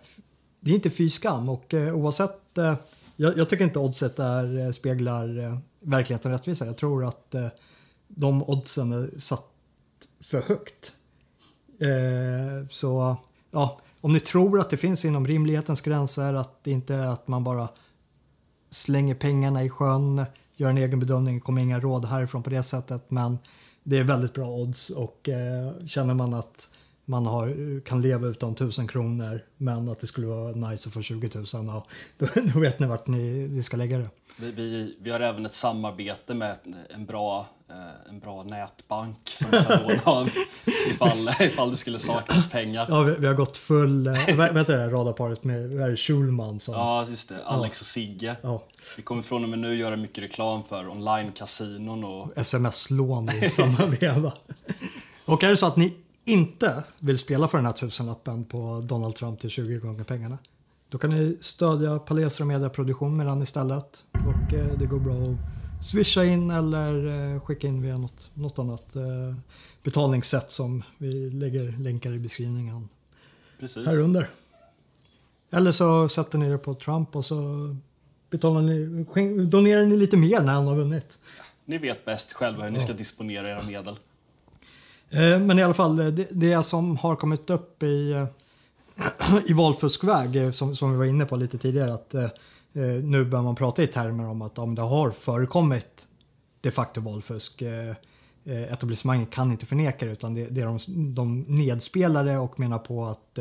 det 0.60 0.72
är 0.72 0.76
inte 0.76 0.90
fy 0.90 1.10
skam 1.10 1.50
och 1.50 1.74
oavsett 1.74 2.58
jag, 3.16 3.38
jag, 3.38 3.50
tycker 3.50 3.64
inte 3.64 3.80
oddset 3.80 4.20
är, 4.20 4.72
speglar 4.72 5.58
verkligheten 5.80 6.32
rättvisa. 6.32 6.66
Jag 6.66 6.78
tror 6.78 7.06
att 7.06 7.36
eh, 7.36 7.48
de 8.08 8.44
oddsen 8.44 8.92
är 8.92 9.20
satt 9.20 9.46
för 10.22 10.42
högt. 10.42 10.94
Eh, 11.80 12.68
så 12.70 13.18
ja, 13.52 13.80
om 14.02 14.14
ni 14.14 14.20
tror 14.20 14.60
att 14.60 14.70
det 14.70 14.78
finns 14.78 15.06
inom 15.06 15.28
rimlighetens 15.28 15.82
gränser, 15.82 16.34
att 16.34 16.64
det 16.64 16.72
inte 16.72 16.96
är 16.96 17.08
att 17.08 17.28
man 17.28 17.44
bara 17.44 17.70
slänger 18.70 19.16
pengarna 19.16 19.64
i 19.64 19.70
sjön, 19.70 20.26
gör 20.56 20.70
en 20.70 20.78
egen 20.78 21.00
bedömning, 21.00 21.40
kommer 21.40 21.62
inga 21.62 21.80
råd 21.80 22.06
härifrån 22.06 22.44
på 22.44 22.50
det 22.50 22.64
sättet. 22.64 23.12
Men 23.12 23.38
det 23.84 23.98
är 23.98 24.04
väldigt 24.04 24.34
bra 24.34 24.48
odds 24.48 24.90
och 24.90 25.30
eh, 25.30 25.86
känner 25.86 26.14
man 26.14 26.34
att 26.34 26.70
man 27.06 27.26
har, 27.26 27.80
kan 27.82 28.02
leva 28.02 28.28
utan 28.28 28.52
1000 28.52 28.88
kronor 28.88 29.42
men 29.58 29.90
att 29.90 30.00
det 30.00 30.08
skulle 30.08 30.28
vara 30.28 30.52
nice 30.52 30.90
att 30.90 30.94
få 30.94 31.02
20 31.02 31.30
000. 31.36 31.46
Ja, 31.52 31.86
då, 32.18 32.28
då 32.54 32.60
vet 32.60 32.80
ni 32.80 32.88
vart 32.88 33.08
ni, 33.08 33.48
ni 33.52 33.64
ska 33.64 33.78
lägga 33.78 33.98
det. 33.98 34.10
Vi, 34.40 34.52
vi, 34.52 34.98
vi, 35.02 35.12
har 35.12 35.20
även 35.20 35.46
ett 35.46 35.54
samarbete 35.54 36.34
med 36.34 36.58
en 36.90 37.06
bra, 37.06 37.48
en 38.10 38.20
bra 38.20 38.44
nätbank 38.44 39.18
som 39.30 39.52
vi 39.52 39.58
kan 39.58 39.84
låna 39.84 40.02
av 40.04 40.30
ifall, 40.90 41.30
ifall 41.40 41.72
det 41.72 41.78
skulle 41.78 42.00
saknas 42.00 42.50
pengar. 42.50 42.86
Ja, 42.90 43.02
vi, 43.02 43.16
vi 43.20 43.28
har 43.28 43.34
gått 43.34 43.58
full, 43.58 44.08
äh, 44.08 44.36
vad 44.36 44.58
heter 44.58 44.78
det 44.78 44.88
radarparet 44.88 45.44
med 45.44 46.00
Schulman? 46.00 46.60
Som, 46.60 46.74
ja, 46.74 47.06
just 47.10 47.30
det. 47.30 47.46
Alex 47.46 47.80
ja. 47.80 47.84
och 47.84 47.88
Sigge. 47.88 48.36
Ja. 48.42 48.64
Vi 48.98 49.04
kommer 49.04 49.22
från 49.22 49.44
och 49.44 49.50
med 49.50 49.60
nu 49.60 49.76
göra 49.76 49.96
mycket 49.96 50.24
reklam 50.24 50.64
för 50.70 50.88
online-kasinon 50.88 52.04
och... 52.04 52.38
Sms-lån 52.38 53.30
i 53.30 53.50
samma 53.50 53.86
veva. 53.86 54.34
Och 55.26 55.44
är 55.44 55.50
det 55.50 55.58
så 55.58 55.66
att 55.66 55.78
ni 55.78 55.98
inte 56.26 56.84
vill 57.00 57.20
spela 57.20 57.48
för 57.48 57.58
den 57.58 57.66
här 57.66 57.74
tusenlappen 57.74 58.46
på 58.46 58.82
Donald 58.86 59.16
Trump 59.16 59.40
till 59.40 59.50
20 59.50 59.78
gånger 59.78 60.04
pengarna. 60.04 60.38
Då 60.90 60.98
kan 60.98 61.10
ni 61.10 61.38
stödja 61.42 62.00
Palestra 62.00 62.46
Media 62.46 62.70
Produktion 62.70 63.18
med 63.18 63.26
den 63.26 63.42
istället. 63.42 64.04
Och 64.12 64.54
eh, 64.54 64.78
det 64.80 64.86
går 64.86 65.00
bra 65.00 65.14
att 65.14 65.59
swisha 65.82 66.26
in 66.26 66.52
eller 66.52 67.06
eh, 67.34 67.42
skicka 67.42 67.68
in 67.68 67.82
via 67.82 67.98
något, 67.98 68.32
något 68.34 68.60
annat 68.60 68.96
eh, 68.96 69.36
betalningssätt 69.84 70.52
som 70.52 70.84
vi 70.98 71.30
lägger 71.30 71.76
länkar 71.80 72.14
i 72.14 72.20
beskrivningen 72.20 72.90
Precis. 73.60 73.88
här 73.88 74.02
under. 74.02 74.30
Eller 75.52 75.72
så 75.72 76.10
sätter 76.10 76.38
ni 76.38 76.50
det 76.50 76.58
på 76.58 76.74
Trump 76.74 77.16
och 77.16 77.26
så 77.26 77.36
betalar 78.30 78.62
ni, 78.62 79.46
donerar 79.46 79.86
ni 79.86 79.98
lite 79.98 80.18
mer 80.18 80.42
när 80.42 80.54
han 80.54 80.68
har 80.68 80.76
vunnit. 80.76 81.20
Ni 81.66 81.78
vet 81.78 82.06
bäst 82.06 82.34
själva 82.34 82.64
hur 82.64 82.72
ni 82.72 82.80
ska 82.80 82.94
disponera 82.94 83.48
era 83.48 83.64
medel. 83.64 83.96
Eh, 85.10 85.40
men 85.40 85.60
i 85.60 85.64
alla 85.64 85.74
fall, 85.74 85.96
det, 85.96 86.28
det 86.32 86.64
som 86.64 86.98
har 86.98 87.16
kommit 87.16 87.50
upp 87.50 87.84
i, 87.84 88.26
i 89.48 89.54
valfuskväg, 89.54 90.56
som, 90.56 90.76
som 90.76 90.92
vi 90.92 90.98
var 90.98 91.06
inne 91.06 91.26
på 91.26 91.36
lite 91.36 91.58
tidigare, 91.58 91.94
att 91.94 92.16
Eh, 92.74 93.04
nu 93.04 93.26
börjar 93.26 93.44
man 93.44 93.56
prata 93.56 93.84
i 93.84 93.88
termer 93.88 94.26
om 94.26 94.42
att 94.42 94.60
om 94.60 94.76
det 94.76 94.82
har 94.82 95.12
förekommit 95.12 96.08
de 96.62 96.72
facto 96.72 97.02
valfusk. 97.02 97.62
Eh, 97.62 97.90
eh, 98.46 98.74
etablissemanget 98.74 99.30
kan 99.30 99.52
inte 99.52 99.66
förneka 99.66 100.06
det 100.06 100.12
utan 100.12 100.34
det, 100.34 100.48
det 100.48 100.62
är 100.62 100.66
de, 100.66 101.16
de 101.16 101.40
nedspelare 101.42 102.38
och 102.38 102.60
menar 102.60 102.80
på 102.80 103.06
att 103.06 103.36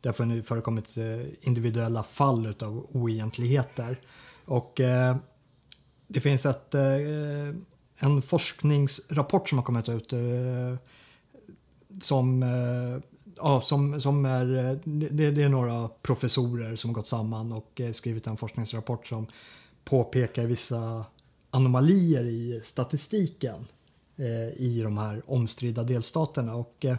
det 0.00 0.08
har 0.08 0.42
förekommit 0.42 0.96
individuella 1.40 2.02
fall 2.02 2.54
av 2.60 2.86
oegentligheter. 2.92 4.00
Och 4.44 4.80
det 6.06 6.20
finns 6.20 6.46
ett, 6.46 6.74
en 8.00 8.22
forskningsrapport 8.22 9.48
som 9.48 9.58
har 9.58 9.64
kommit 9.64 9.88
ut 9.88 10.12
som, 12.00 12.42
eh, 12.42 13.02
ja, 13.42 13.60
som, 13.60 14.00
som 14.00 14.24
är, 14.24 14.70
eh, 14.70 14.76
det, 14.84 15.30
det, 15.30 15.42
är 15.42 15.48
några 15.48 15.88
professorer 15.88 16.76
som 16.76 16.90
har 16.90 16.94
gått 16.94 17.06
samman 17.06 17.52
och 17.52 17.80
eh, 17.80 17.92
skrivit 17.92 18.26
en 18.26 18.36
forskningsrapport 18.36 19.06
som 19.06 19.26
påpekar 19.84 20.46
vissa 20.46 21.04
anomalier 21.50 22.24
i 22.24 22.60
statistiken 22.64 23.66
eh, 24.16 24.62
i 24.62 24.80
de 24.82 24.98
här 24.98 25.22
omstridda 25.26 25.82
delstaterna. 25.82 26.54
Och 26.54 26.84
eh, 26.84 26.96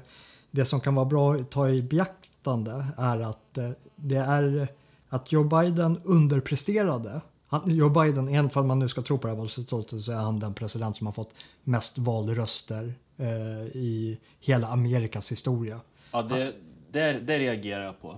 det 0.52 0.66
som 0.66 0.82
kan 0.82 0.96
vara 0.96 1.06
bra 1.06 1.34
att 1.34 1.52
ta 1.52 1.70
i 1.70 1.82
beaktande 1.82 2.86
är 2.98 3.20
att 3.20 3.58
det 3.96 4.16
är 4.16 4.68
att 5.10 5.32
Joe 5.32 5.44
Biden 5.44 6.02
underpresterade. 6.04 7.22
Joe 7.66 7.90
Biden, 7.90 8.30
i 8.30 8.50
fall 8.50 8.66
man 8.66 8.80
nu 8.80 8.90
ska 8.90 9.02
tro 9.02 9.18
på 9.18 9.28
det 9.28 9.34
här 9.34 9.38
valresultatet, 9.38 10.02
så 10.02 10.12
är 10.12 10.16
han 10.16 10.40
den 10.40 10.54
president 10.54 10.98
som 10.98 11.08
har 11.08 11.14
fått 11.14 11.34
mest 11.64 11.98
valröster 11.98 12.94
eh, 13.18 13.64
i 13.76 14.20
hela 14.40 14.68
Amerikas 14.68 15.32
historia. 15.32 15.80
Ja, 16.12 16.22
det, 16.22 16.54
det, 16.92 17.20
det 17.20 17.40
reagerar 17.40 17.84
jag 17.84 18.02
på. 18.02 18.18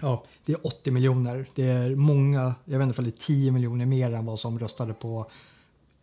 Ja, 0.00 0.24
det 0.44 0.52
är 0.52 0.66
80 0.66 0.90
miljoner. 0.90 1.46
Det 1.54 1.70
är 1.70 1.96
många, 1.96 2.54
jag 2.64 2.78
vet 2.78 2.86
inte 2.86 3.00
om 3.00 3.04
det 3.04 3.10
är 3.10 3.26
10 3.26 3.52
miljoner 3.52 3.86
mer 3.86 4.12
än 4.12 4.26
vad 4.26 4.40
som 4.40 4.58
röstade 4.58 4.94
på 4.94 5.26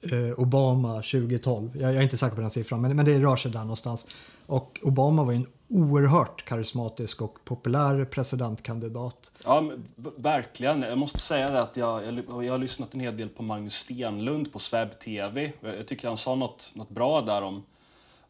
eh, 0.02 0.40
Obama 0.40 0.94
2012. 0.94 1.72
Jag, 1.74 1.90
jag, 1.90 1.98
är 1.98 2.02
inte 2.02 2.18
säker 2.18 2.36
på 2.36 2.42
den 2.42 2.50
siffran, 2.50 2.82
men, 2.82 2.96
men 2.96 3.06
det 3.06 3.20
rör 3.20 3.36
sig 3.36 3.52
där 3.52 3.60
någonstans. 3.60 4.08
Och 4.46 4.80
Obama 4.84 5.24
var 5.24 5.34
en 5.34 5.48
oerhört 5.70 6.46
karismatisk 6.46 7.22
och 7.22 7.38
populär 7.46 8.06
presidentkandidat. 8.06 9.32
Ja, 9.44 9.72
verkligen. 10.18 10.82
Jag 10.82 10.98
måste 10.98 11.20
säga 11.20 11.50
det 11.50 11.62
att 11.62 11.78
jag, 11.78 12.06
jag, 12.06 12.46
jag 12.46 12.54
har 12.54 12.58
lyssnat 12.58 12.94
en 12.94 13.00
hel 13.00 13.18
del 13.18 13.30
på 13.30 13.44
Magnus 13.44 13.76
Stenlund 13.76 14.54
på 14.54 14.60
Sveb 14.60 15.00
TV. 15.00 15.54
Jag 15.62 15.88
tycker 15.88 16.08
han 16.08 16.18
sa 16.18 16.36
något, 16.36 16.72
något 16.76 16.90
bra 16.90 17.22
där 17.22 17.42
om 17.42 17.64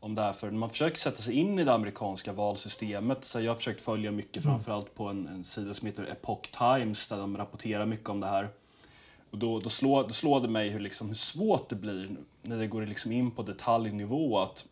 om 0.01 0.15
det 0.15 0.21
här. 0.21 0.33
För 0.33 0.51
man 0.51 0.69
försöker 0.69 0.97
sätta 0.97 1.21
sig 1.21 1.33
in 1.33 1.59
i 1.59 1.63
det 1.63 1.73
amerikanska 1.73 2.33
valsystemet. 2.33 3.25
Så 3.25 3.41
jag 3.41 3.51
har 3.51 3.55
försökt 3.55 3.81
följa 3.81 4.11
mycket, 4.11 4.43
mm. 4.43 4.55
framförallt 4.55 4.95
på 4.95 5.07
en, 5.07 5.27
en 5.27 5.43
sida 5.43 5.73
som 5.73 5.85
heter 5.85 6.11
Epoch 6.11 6.51
Times, 6.51 7.07
där 7.07 7.17
de 7.17 7.37
rapporterar 7.37 7.85
mycket 7.85 8.09
om 8.09 8.19
det 8.19 8.27
här. 8.27 8.49
Och 9.31 9.37
då, 9.37 9.59
då, 9.59 9.69
slår, 9.69 10.03
då 10.03 10.13
slår 10.13 10.41
det 10.41 10.47
mig 10.47 10.69
hur, 10.69 10.79
liksom, 10.79 11.07
hur 11.07 11.15
svårt 11.15 11.69
det 11.69 11.75
blir 11.75 12.09
när 12.41 12.57
det 12.57 12.67
går 12.67 12.85
liksom 12.85 13.11
in 13.11 13.31
på 13.31 13.43
detaljnivå. 13.43 14.39
Att 14.39 14.65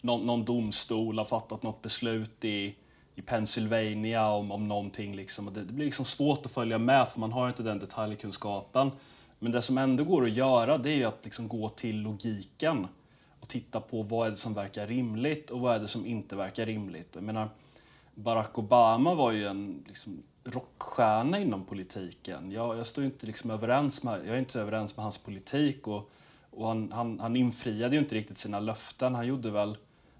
någon, 0.00 0.26
någon 0.26 0.44
domstol 0.44 1.18
har 1.18 1.24
fattat 1.24 1.62
något 1.62 1.82
beslut 1.82 2.44
i, 2.44 2.74
i 3.14 3.22
Pennsylvania 3.22 4.28
om, 4.28 4.52
om 4.52 4.68
någonting. 4.68 5.16
Liksom. 5.16 5.54
Det, 5.54 5.64
det 5.64 5.72
blir 5.72 5.86
liksom 5.86 6.04
svårt 6.04 6.46
att 6.46 6.52
följa 6.52 6.78
med 6.78 7.08
för 7.08 7.20
man 7.20 7.32
har 7.32 7.48
inte 7.48 7.62
den 7.62 7.78
detaljkunskapen. 7.78 8.90
Men 9.38 9.52
det 9.52 9.62
som 9.62 9.78
ändå 9.78 10.04
går 10.04 10.24
att 10.24 10.32
göra 10.32 10.78
det 10.78 11.02
är 11.02 11.06
att 11.06 11.24
liksom 11.24 11.48
gå 11.48 11.68
till 11.68 12.00
logiken 12.00 12.86
och 13.48 13.52
titta 13.52 13.80
på 13.80 14.02
vad 14.02 14.26
är 14.26 14.30
det 14.30 14.36
som 14.36 14.54
verkar 14.54 14.86
rimligt 14.86 15.50
och 15.50 15.60
vad 15.60 15.74
är 15.74 15.80
det 15.80 15.88
som 15.88 16.06
inte 16.06 16.36
verkar 16.36 16.66
rimligt. 16.66 17.08
Jag 17.14 17.24
menar, 17.24 17.48
Barack 18.14 18.58
Obama 18.58 19.14
var 19.14 19.32
ju 19.32 19.46
en 19.46 19.84
liksom, 19.86 20.22
rockstjärna 20.44 21.38
inom 21.38 21.64
politiken. 21.64 22.52
Jag, 22.52 22.78
jag 22.78 22.86
står 22.86 23.04
inte 23.04 23.26
liksom 23.26 23.50
överens 23.50 24.02
med, 24.02 24.20
jag 24.26 24.34
är 24.34 24.38
inte 24.38 24.60
överens 24.60 24.96
med 24.96 25.04
hans 25.04 25.18
politik 25.18 25.86
och, 25.86 26.10
och 26.50 26.68
han, 26.68 26.92
han, 26.92 27.20
han 27.20 27.36
infriade 27.36 27.94
ju 27.94 28.00
inte 28.02 28.14
riktigt 28.14 28.38
sina 28.38 28.60
löften. 28.60 29.14
Han 29.14 29.26
gjorde 29.26 29.50
väl, 29.50 29.76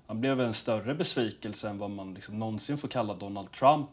han 0.07 0.21
blev 0.21 0.41
en 0.41 0.55
större 0.55 0.95
besvikelse 0.95 1.69
än 1.69 1.79
vad 1.79 1.91
man 1.91 2.15
liksom 2.15 2.39
någonsin 2.39 2.79
får 2.79 2.89
kalla 2.89 3.15
Donald 3.15 3.53
Trump. 3.53 3.91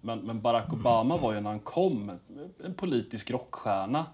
Men, 0.00 0.18
men 0.18 0.40
Barack 0.40 0.72
Obama 0.72 1.16
var 1.16 1.34
ju 1.34 1.40
när 1.40 1.50
han 1.50 1.60
kom 1.60 2.18
en 2.64 2.74
politisk 2.74 3.30
rockstjärna. 3.30 4.06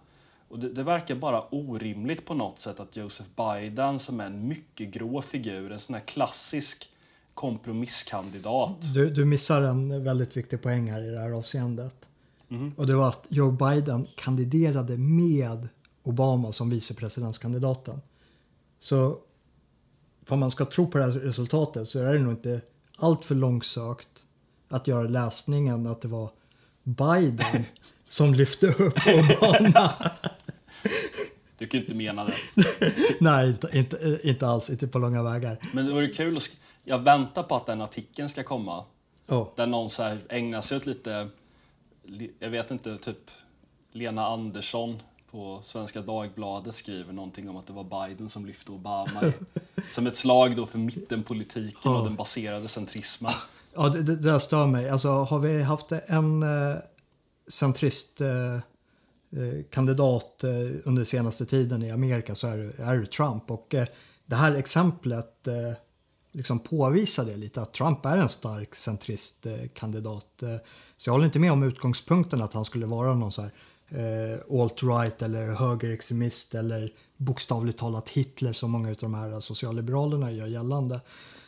Och 0.48 0.58
det, 0.58 0.68
det, 0.68 0.82
verkar 0.82 1.14
bara 1.14 1.42
orimligt 1.50 2.26
på 2.26 2.34
något 2.34 2.58
sätt 2.58 2.80
att 2.80 2.96
Joseph 2.96 3.28
Biden 3.36 3.98
som 3.98 4.20
är 4.20 4.26
en 4.26 4.48
mycket 4.48 4.88
grå 4.88 5.22
figur, 5.22 5.72
en 5.72 5.78
sån 5.78 5.94
här 5.94 6.02
klassisk 6.02 6.90
kompromisskandidat. 7.34 8.94
Du, 8.94 9.10
du 9.10 9.24
missar 9.24 9.62
en 9.62 10.04
väldigt 10.04 10.36
viktig 10.36 10.62
poäng 10.62 10.90
här 10.90 11.02
i 11.02 11.10
det 11.10 11.18
här 11.18 11.30
avseendet. 11.30 12.08
Mm. 12.50 12.72
Och 12.76 12.86
det 12.86 12.94
var 12.94 13.08
att 13.08 13.26
Joe 13.28 13.50
Biden 13.50 14.06
kandiderade 14.14 14.96
med 14.96 15.68
Obama 16.02 16.52
som 16.52 16.70
vicepresidentskandidaten. 16.70 18.00
Så 18.78 19.18
om 20.28 20.40
man 20.40 20.50
ska 20.50 20.64
tro 20.64 20.86
på 20.86 20.98
det 20.98 21.04
här 21.04 21.10
resultatet 21.12 21.88
så 21.88 21.98
är 21.98 22.14
det 22.14 22.20
nog 22.20 22.32
inte 22.32 22.60
allt 22.98 23.24
för 23.24 23.34
långsökt 23.34 24.24
att 24.68 24.86
göra 24.86 25.08
läsningen 25.08 25.86
att 25.86 26.00
det 26.00 26.08
var 26.08 26.30
Biden 26.82 27.64
som 28.06 28.34
lyfte 28.34 28.66
upp 28.66 28.98
Obama. 29.06 29.92
Du 31.58 31.66
kan 31.66 31.80
ju 31.80 31.86
inte 31.86 31.96
mena 31.96 32.24
det. 32.24 32.34
Nej, 33.20 33.48
inte, 33.48 33.68
inte, 33.72 34.20
inte 34.22 34.46
alls. 34.46 34.70
Inte 34.70 34.88
på 34.88 34.98
långa 34.98 35.22
vägar. 35.22 35.58
Men 35.72 35.86
det 35.86 35.92
vore 35.92 36.08
kul 36.08 36.36
att... 36.36 36.50
Jag 36.84 36.98
väntar 36.98 37.42
på 37.42 37.56
att 37.56 37.66
den 37.66 37.80
artikeln 37.80 38.28
ska 38.28 38.42
komma. 38.42 38.84
Oh. 39.28 39.48
Där 39.56 39.66
någon 39.66 39.90
så 39.90 40.02
här 40.02 40.18
ägnar 40.28 40.60
sig 40.62 40.76
åt 40.76 40.86
lite... 40.86 41.28
Jag 42.38 42.50
vet 42.50 42.70
inte, 42.70 42.98
typ 42.98 43.30
Lena 43.92 44.26
Andersson 44.26 45.02
på 45.30 45.60
Svenska 45.64 46.00
Dagbladet 46.00 46.74
skriver 46.74 47.12
någonting 47.12 47.48
om 47.48 47.56
att 47.56 47.66
det 47.66 47.72
var 47.72 48.06
Biden 48.08 48.28
som 48.28 48.46
lyfte 48.46 48.72
Obama. 48.72 49.32
som 49.92 50.06
ett 50.06 50.16
slag 50.16 50.56
då 50.56 50.66
för 50.66 50.78
mittenpolitiken 50.78 51.92
oh. 51.92 51.98
och 51.98 52.04
den 52.04 52.16
baserade 52.16 52.68
centrismen. 52.68 53.32
Ja, 53.74 53.88
det, 53.88 54.02
det 54.02 54.16
där 54.16 54.38
stör 54.38 54.66
mig. 54.66 54.90
Alltså, 54.90 55.08
har 55.08 55.38
vi 55.38 55.62
haft 55.62 55.92
en 55.92 56.42
eh, 56.42 56.76
centrist... 57.48 58.20
Eh, 58.20 58.28
Eh, 58.28 58.60
Eh, 59.32 59.64
kandidat 59.70 60.44
eh, 60.44 60.50
under 60.84 61.04
senaste 61.04 61.46
tiden 61.46 61.82
i 61.82 61.90
Amerika 61.90 62.34
så 62.34 62.46
är, 62.46 62.80
är 62.80 62.96
det 62.96 63.06
Trump. 63.06 63.50
Och 63.50 63.74
eh, 63.74 63.86
det 64.26 64.36
här 64.36 64.54
exemplet 64.54 65.48
liksom 66.32 66.58
påvisar 66.58 67.24
det 67.24 67.36
lite 67.36 67.62
att 67.62 67.72
Trump 67.72 68.06
är 68.06 68.18
en 68.18 68.28
stark 68.28 68.74
centristkandidat. 68.74 70.42
Så 70.96 71.08
jag 71.08 71.12
håller 71.12 71.24
inte 71.24 71.38
med 71.38 71.52
om 71.52 71.62
utgångspunkten 71.62 72.42
att 72.42 72.52
han 72.52 72.64
skulle 72.64 72.86
vara 72.86 73.14
någon 73.14 73.32
så 73.32 73.42
här 73.42 73.50
alt-right 74.50 75.22
eller 75.22 75.54
högerextremist 75.54 76.54
eller 76.54 76.92
bokstavligt 77.16 77.78
talat 77.78 78.08
Hitler 78.08 78.52
som 78.52 78.70
många 78.70 78.88
av 78.88 78.96
de 79.00 79.14
här 79.14 79.40
socialliberalerna 79.40 80.32
gör 80.32 80.46
gällande. 80.46 81.00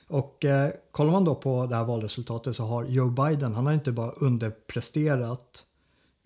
Och 0.09 0.45
eh, 0.45 0.71
kollar 0.91 1.13
man 1.13 1.25
då 1.25 1.35
på 1.35 1.67
det 1.67 1.77
här 1.77 1.85
valresultatet 1.85 2.57
så 2.57 2.63
har 2.63 2.85
Joe 2.85 3.11
Biden, 3.11 3.55
han 3.55 3.67
har 3.67 3.73
inte 3.73 3.93
bara 3.93 4.11
underpresterat 4.11 5.65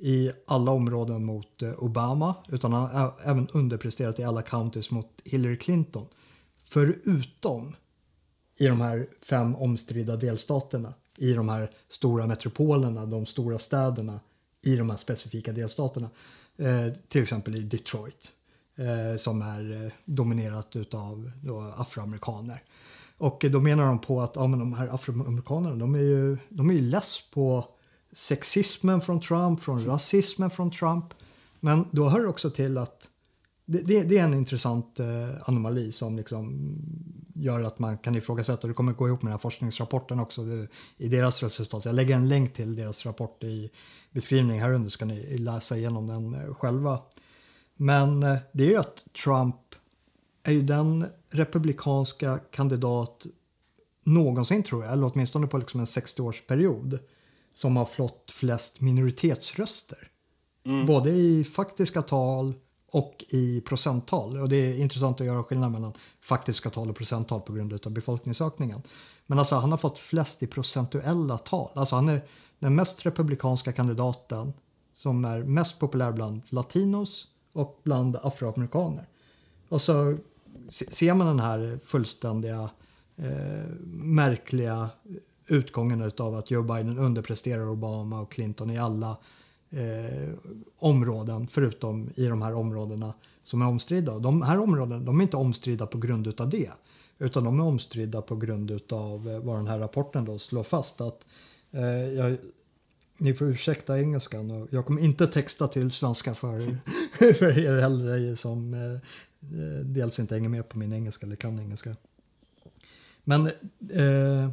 i 0.05 0.33
alla 0.47 0.71
områden 0.71 1.25
mot 1.25 1.63
eh, 1.63 1.85
Obama 1.85 2.35
utan 2.49 2.73
han 2.73 2.97
har 2.97 3.13
även 3.25 3.49
underpresterat 3.49 4.19
i 4.19 4.25
alla 4.25 4.43
counties 4.43 4.91
mot 4.91 5.23
Hillary 5.25 5.59
Clinton. 5.59 6.07
Förutom 6.65 7.77
i 8.59 8.67
de 8.67 8.81
här 8.81 9.07
fem 9.23 9.57
omstridda 9.57 10.17
delstaterna, 10.17 10.95
i 11.17 11.33
de 11.33 11.49
här 11.49 11.71
stora 11.89 12.27
metropolerna, 12.27 13.07
de 13.07 13.27
stora 13.27 13.59
städerna 13.59 14.21
i 14.63 14.77
de 14.77 14.91
här 14.91 14.97
specifika 14.97 15.53
delstaterna. 15.53 16.11
Eh, 16.57 16.95
till 17.09 17.23
exempel 17.23 17.57
i 17.57 17.63
Detroit 17.63 18.31
eh, 18.77 19.17
som 19.17 19.43
är 19.43 19.85
eh, 19.85 19.93
dominerat 20.05 20.77
utav 20.77 21.31
då, 21.43 21.61
afroamerikaner. 21.77 22.63
Och 23.19 23.45
då 23.51 23.61
menar 23.61 23.87
de 23.87 24.01
på 24.01 24.21
att 24.21 24.37
ja, 24.37 24.47
men 24.47 24.59
de 24.59 24.73
här 24.73 24.95
afroamerikanerna 24.95 25.77
de 25.77 25.95
är 25.95 25.99
ju, 25.99 26.37
de 26.49 26.71
är 26.71 26.75
ju 26.75 26.81
less 26.81 27.21
på 27.31 27.65
sexismen 28.13 29.01
från 29.01 29.21
Trump, 29.21 29.61
från 29.61 29.85
rasismen 29.85 30.51
från 30.51 30.71
Trump. 30.71 31.05
Men 31.61 31.89
då 31.91 32.09
hör 32.09 32.21
det 32.21 32.29
också 32.29 32.51
till 32.51 32.79
att 32.79 33.09
det, 33.67 33.79
det, 33.79 34.03
det 34.03 34.19
är 34.19 34.25
en 34.25 34.35
intressant 34.35 35.01
eh, 35.01 35.49
anomali 35.49 35.93
som 35.93 36.17
liksom 36.17 36.77
gör 37.35 37.63
att 37.63 37.79
man 37.79 37.99
kan 37.99 38.17
ifrågasätta. 38.17 38.69
Det 38.69 38.75
kommer 38.75 38.93
gå 38.93 39.09
ihop 39.09 39.23
med 39.23 39.29
den 39.29 39.33
här 39.33 39.39
forskningsrapporten 39.39 40.21
också 40.21 40.45
det, 40.45 40.69
i 40.97 41.09
deras 41.09 41.43
resultat. 41.43 41.85
Jag 41.85 41.95
lägger 41.95 42.17
en 42.17 42.29
länk 42.29 42.53
till 42.53 42.77
deras 42.77 43.07
rapport 43.07 43.45
i 43.45 43.71
beskrivningen 44.11 44.63
här 44.63 44.73
under 44.73 44.91
så 44.91 44.99
kan 44.99 45.09
ni 45.09 45.39
läsa 45.39 45.77
igenom 45.77 46.07
den 46.07 46.35
eh, 46.35 46.55
själva. 46.55 46.99
Men 47.77 48.23
eh, 48.23 48.39
det 48.53 48.65
är 48.65 48.69
ju 48.69 48.77
att 48.77 49.05
Trump 49.25 49.57
är 50.43 50.53
ju 50.53 50.63
den 50.63 51.07
republikanska 51.31 52.39
kandidat 52.39 53.27
någonsin 54.05 54.63
tror 54.63 54.85
jag, 54.85 54.93
eller 54.93 55.11
åtminstone 55.13 55.47
på 55.47 55.59
liksom 55.59 55.81
en 55.81 55.87
60-årsperiod 55.87 56.99
som 57.53 57.77
har 57.77 57.85
fått 57.85 58.31
flest 58.31 58.81
minoritetsröster. 58.81 60.09
Mm. 60.67 60.87
Både 60.87 61.11
i 61.11 61.45
faktiska 61.45 62.03
tal 62.03 62.55
och 62.93 63.25
i 63.29 63.61
procenttal. 63.61 64.39
Och 64.39 64.49
det 64.49 64.57
är 64.57 64.81
intressant 64.81 65.21
att 65.21 65.27
göra 65.27 65.45
skillnad 65.45 65.73
mellan 65.73 65.93
faktiska 66.21 66.71
tal 66.71 66.91
och 66.91 66.97
procenttal 66.97 67.41
på 67.41 67.53
grund 67.53 67.87
av 67.87 67.93
befolkningsökningen. 67.93 68.83
Men 69.27 69.39
alltså 69.39 69.55
han 69.55 69.71
har 69.71 69.79
fått 69.79 69.99
flest 69.99 70.43
i 70.43 70.47
procentuella 70.47 71.39
tal. 71.39 71.71
Alltså 71.75 71.95
han 71.95 72.09
är 72.09 72.23
den 72.59 72.75
mest 72.75 73.07
republikanska 73.07 73.73
kandidaten 73.73 74.53
som 74.95 75.25
är 75.25 75.43
mest 75.43 75.79
populär 75.79 76.13
bland 76.13 76.43
latinos 76.49 77.27
och 77.53 77.81
bland 77.85 78.17
afroamerikaner. 78.23 79.09
Och 79.69 79.83
så 79.83 80.17
ser 80.69 81.15
man 81.15 81.27
den 81.27 81.41
här 81.41 81.81
fullständiga 81.85 82.71
eh, 83.17 83.67
märkliga 83.91 84.89
utgången 85.47 86.13
av 86.19 86.35
att 86.35 86.51
Joe 86.51 86.63
Biden 86.63 86.99
underpresterar 86.99 87.69
Obama 87.69 88.21
och 88.21 88.33
Clinton 88.33 88.71
i 88.71 88.79
alla 88.79 89.19
eh, 89.71 90.35
områden 90.79 91.47
förutom 91.47 92.11
i 92.15 92.27
de 92.27 92.43
här 92.43 92.55
områdena 92.55 93.15
som 93.43 93.63
är 93.63 93.67
omstridda. 93.67 94.19
De 94.19 94.43
här 94.43 94.61
områdena 94.61 95.05
de 95.05 95.19
är 95.21 95.23
inte 95.23 95.37
omstridda 95.37 95.87
på 95.87 95.99
grund 95.99 96.41
av 96.41 96.49
det 96.49 96.71
utan 97.19 97.45
de 97.45 97.61
är 97.61 97.65
omstridda 97.65 98.23
på 98.23 98.37
grund 98.37 98.93
av 98.93 99.29
eh, 99.29 99.39
vad 99.39 99.57
den 99.57 99.67
här 99.67 99.79
rapporten 99.79 100.25
då 100.25 100.39
slår 100.39 100.63
fast. 100.63 101.01
att 101.01 101.27
eh, 101.71 102.13
jag, 102.15 102.37
Ni 103.19 103.35
får 103.35 103.47
ursäkta 103.47 104.01
engelskan 104.01 104.51
och 104.51 104.69
jag 104.71 104.87
kommer 104.87 105.03
inte 105.03 105.27
texta 105.27 105.69
till 105.69 105.91
svenska 105.91 106.35
för, 106.35 106.79
för 107.35 107.59
er 107.59 107.77
äldre 107.79 108.37
som 108.37 108.75
eh, 108.75 108.93
eh, 109.59 109.85
dels 109.85 110.19
inte 110.19 110.35
hänger 110.35 110.49
med 110.49 110.69
på 110.69 110.79
min 110.79 110.93
engelska 110.93 111.27
eller 111.27 111.37
kan 111.37 111.59
engelska. 111.59 111.97
Men 113.25 113.47
eh, 113.91 114.51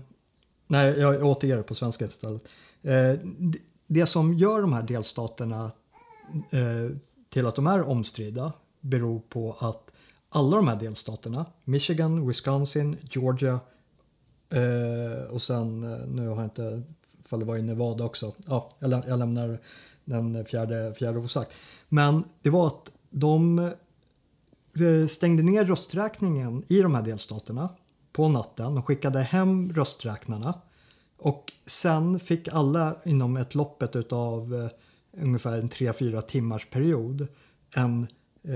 Nej, 0.71 0.99
jag 0.99 1.23
återger 1.23 1.57
det 1.57 1.63
på 1.63 1.75
svenska 1.75 2.05
istället. 2.05 2.47
Eh, 2.81 3.13
det 3.87 4.05
som 4.05 4.33
gör 4.33 4.61
de 4.61 4.73
här 4.73 4.83
delstaterna 4.83 5.71
eh, 6.51 6.95
till 7.29 7.45
att 7.47 7.55
de 7.55 7.67
är 7.67 7.87
omstridda 7.87 8.53
beror 8.81 9.19
på 9.19 9.55
att 9.59 9.91
alla 10.29 10.55
de 10.55 10.67
här 10.67 10.79
delstaterna, 10.79 11.45
Michigan, 11.63 12.27
Wisconsin, 12.27 12.97
Georgia 13.01 13.59
eh, 14.49 15.33
och 15.33 15.41
sen, 15.41 15.79
nu 16.07 16.27
har 16.27 16.35
jag 16.35 16.45
inte, 16.45 16.81
ifall 17.25 17.39
det 17.39 17.45
var 17.45 17.57
i 17.57 17.61
Nevada 17.61 18.05
också, 18.05 18.33
ja, 18.47 18.69
jag, 18.79 19.03
jag 19.07 19.19
lämnar 19.19 19.59
den 20.05 20.45
fjärde, 20.45 20.93
fjärde 20.93 21.19
osagt. 21.19 21.53
Men 21.89 22.23
det 22.41 22.49
var 22.49 22.67
att 22.67 22.91
de 23.09 23.71
stängde 25.09 25.43
ner 25.43 25.65
rösträkningen 25.65 26.63
i 26.67 26.81
de 26.81 26.95
här 26.95 27.03
delstaterna 27.03 27.69
på 28.19 28.27
natten. 28.27 28.75
De 28.75 28.83
skickade 28.83 29.21
hem 29.21 29.73
rösträknarna 29.73 30.53
och 31.17 31.51
sen 31.65 32.19
fick 32.19 32.47
alla 32.47 32.95
inom 33.05 33.37
ett 33.37 33.55
loppet 33.55 34.13
av 34.13 34.53
uh, 34.53 34.69
ungefär 35.17 35.57
en 35.57 35.69
3-4 35.69 36.21
timmars 36.21 36.69
period 36.69 37.27
en 37.75 38.07
uh, 38.47 38.55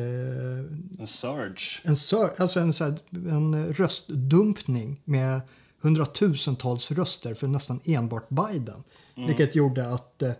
en 1.00 1.08
surge. 1.08 1.82
En, 1.84 1.96
sur 1.96 2.30
alltså 2.38 2.60
en, 2.60 2.74
så 2.74 2.84
här, 2.84 3.00
en 3.12 3.74
röstdumpning 3.74 5.02
med 5.04 5.42
hundratusentals 5.82 6.92
röster 6.92 7.34
för 7.34 7.48
nästan 7.48 7.80
enbart 7.84 8.30
Biden. 8.30 8.84
Mm. 9.16 9.28
Vilket 9.28 9.56
gjorde 9.56 9.90
att 9.90 10.24
uh, 10.24 10.32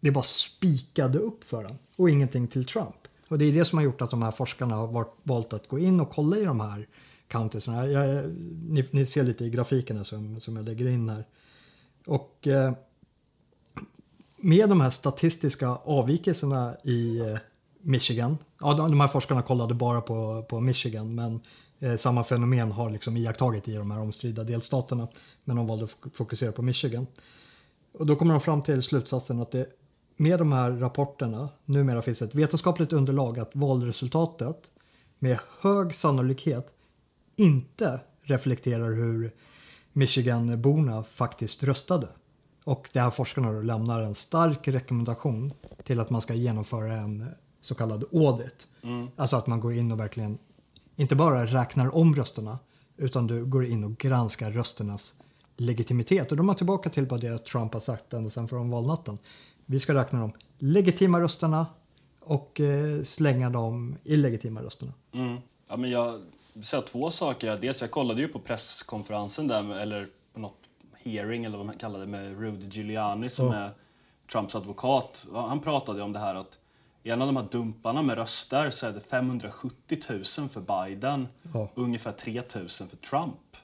det 0.00 0.10
bara 0.10 0.24
spikade 0.24 1.18
upp 1.18 1.44
för 1.44 1.62
den 1.62 1.78
och 1.96 2.10
ingenting 2.10 2.48
till 2.48 2.64
Trump. 2.64 3.08
Och 3.28 3.38
det 3.38 3.44
är 3.44 3.52
det 3.52 3.64
som 3.64 3.78
har 3.78 3.84
gjort 3.84 4.02
att 4.02 4.10
de 4.10 4.22
här 4.22 4.30
forskarna 4.30 4.74
har 4.74 4.86
varit, 4.86 5.14
valt 5.22 5.52
att 5.52 5.68
gå 5.68 5.78
in 5.78 6.00
och 6.00 6.10
kolla 6.10 6.36
i 6.36 6.44
de 6.44 6.60
här 6.60 6.86
countiesarna. 7.34 7.86
Jag, 7.86 8.30
ni, 8.68 8.84
ni, 8.90 9.06
ser 9.06 9.22
lite 9.22 9.44
i 9.44 9.50
grafikerna 9.50 10.04
som, 10.04 10.40
som 10.40 10.56
jag 10.56 10.64
lägger 10.64 10.86
in 10.86 11.08
här. 11.08 11.24
Och 12.06 12.46
eh, 12.46 12.72
med 14.36 14.68
de 14.68 14.80
här 14.80 14.90
statistiska 14.90 15.68
avvikelserna 15.68 16.76
i 16.84 17.20
eh, 17.20 17.38
Michigan. 17.82 18.38
Ja, 18.60 18.74
de, 18.74 18.90
de 18.90 19.00
här 19.00 19.08
forskarna 19.08 19.42
kollade 19.42 19.74
bara 19.74 20.00
på, 20.00 20.42
på 20.48 20.60
Michigan 20.60 21.14
men 21.14 21.40
eh, 21.78 21.96
samma 21.96 22.24
fenomen 22.24 22.72
har 22.72 22.90
liksom 22.90 23.16
iakttagit 23.16 23.68
i 23.68 23.74
de 23.74 23.90
här 23.90 24.00
omstridda 24.00 24.44
delstaterna. 24.44 25.08
Men 25.44 25.56
de 25.56 25.66
valde 25.66 25.84
att 25.84 26.16
fokusera 26.16 26.52
på 26.52 26.62
Michigan. 26.62 27.06
Och 27.98 28.06
då 28.06 28.16
kommer 28.16 28.34
de 28.34 28.40
fram 28.40 28.62
till 28.62 28.82
slutsatsen 28.82 29.40
att 29.40 29.50
det 29.50 29.66
med 30.16 30.38
de 30.38 30.52
här 30.52 30.70
rapporterna 30.70 31.48
numera 31.64 32.02
finns 32.02 32.22
ett 32.22 32.34
vetenskapligt 32.34 32.92
underlag 32.92 33.38
att 33.38 33.50
valresultatet 33.54 34.70
med 35.18 35.38
hög 35.60 35.94
sannolikhet 35.94 36.74
inte 37.36 38.00
reflekterar 38.22 38.92
hur 38.92 39.30
Michiganborna 39.92 41.04
faktiskt 41.04 41.62
röstade. 41.62 42.08
Och 42.64 42.90
det 42.92 43.00
här 43.00 43.10
forskarna 43.10 43.50
lämnar 43.50 44.02
en 44.02 44.14
stark 44.14 44.68
rekommendation 44.68 45.52
till 45.84 46.00
att 46.00 46.10
man 46.10 46.20
ska 46.20 46.34
genomföra 46.34 46.92
en 46.92 47.26
så 47.60 47.74
kallad 47.74 48.04
audit. 48.12 48.68
Mm. 48.82 49.08
Alltså 49.16 49.36
att 49.36 49.46
man 49.46 49.60
går 49.60 49.74
in 49.74 49.92
och 49.92 50.00
verkligen 50.00 50.38
inte 50.96 51.16
bara 51.16 51.46
räknar 51.46 51.96
om 51.96 52.16
rösterna 52.16 52.58
utan 52.96 53.26
du 53.26 53.44
går 53.44 53.66
in 53.66 53.84
och 53.84 53.96
granskar 53.98 54.52
rösternas 54.52 55.14
legitimitet. 55.56 56.30
Och 56.30 56.36
då 56.36 56.42
är 56.42 56.44
man 56.44 56.56
tillbaka 56.56 56.90
till 56.90 57.06
vad 57.06 57.20
det 57.20 57.38
Trump 57.38 57.72
har 57.72 57.80
sagt 57.80 58.12
ända 58.12 58.30
sedan 58.30 58.48
från 58.48 58.70
valnatten. 58.70 59.18
Vi 59.66 59.80
ska 59.80 59.94
räkna 59.94 60.20
de 60.20 60.32
legitima 60.58 61.20
rösterna 61.20 61.66
och 62.20 62.60
eh, 62.60 63.02
slänga 63.02 63.50
de 63.50 63.96
illegitima 64.04 64.62
rösterna. 64.62 64.92
Mm. 65.12 65.36
Ja, 65.68 65.76
men 65.76 65.90
jag 65.90 66.20
säga 66.62 66.82
två 66.82 67.10
saker. 67.10 67.56
Dels 67.56 67.80
jag 67.80 67.90
kollade 67.90 68.20
ju 68.20 68.28
på 68.28 68.38
presskonferensen 68.38 69.48
där, 69.48 69.62
med, 69.62 69.82
eller 69.82 70.06
något 70.34 70.58
hearing 71.04 71.44
eller 71.44 71.56
vad 71.56 71.66
man 71.66 71.78
kallar 71.78 72.00
det 72.00 72.06
med 72.06 72.40
Rudy 72.40 72.68
Giuliani 72.68 73.30
som 73.30 73.48
oh. 73.48 73.56
är 73.56 73.70
Trumps 74.32 74.54
advokat. 74.54 75.26
Han 75.32 75.60
pratade 75.60 76.02
om 76.02 76.12
det 76.12 76.18
här 76.18 76.34
att 76.34 76.58
i 77.02 77.10
en 77.10 77.22
av 77.22 77.26
de 77.26 77.36
här 77.36 77.46
dumparna 77.50 78.02
med 78.02 78.16
röster 78.16 78.70
så 78.70 78.86
är 78.86 78.92
det 78.92 79.00
570 79.00 79.98
000 80.10 80.24
för 80.24 80.60
Biden, 80.60 81.28
oh. 81.54 81.66
ungefär 81.74 82.12
3 82.12 82.42
000 82.54 82.68
för 82.68 82.96
Trump. 82.96 83.56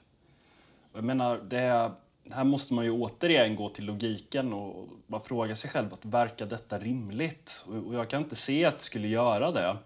Jag 0.93 1.03
menar, 1.03 1.37
det, 1.37 1.91
här 2.31 2.43
måste 2.43 2.73
man 2.73 2.85
ju 2.85 2.91
återigen 2.91 3.55
gå 3.55 3.69
till 3.69 3.85
logiken 3.85 4.53
och 4.53 4.89
bara 5.07 5.21
fråga 5.21 5.55
sig 5.55 5.69
själv 5.69 5.93
att 5.93 6.05
verkar 6.05 6.45
detta 6.45 6.79
rimligt? 6.79 7.65
Och 7.85 7.95
jag 7.95 8.09
kan 8.09 8.23
inte 8.23 8.35
se 8.35 8.65
att 8.65 8.77
det 8.77 8.83
skulle 8.83 9.07
göra 9.07 9.51
det. 9.51 9.77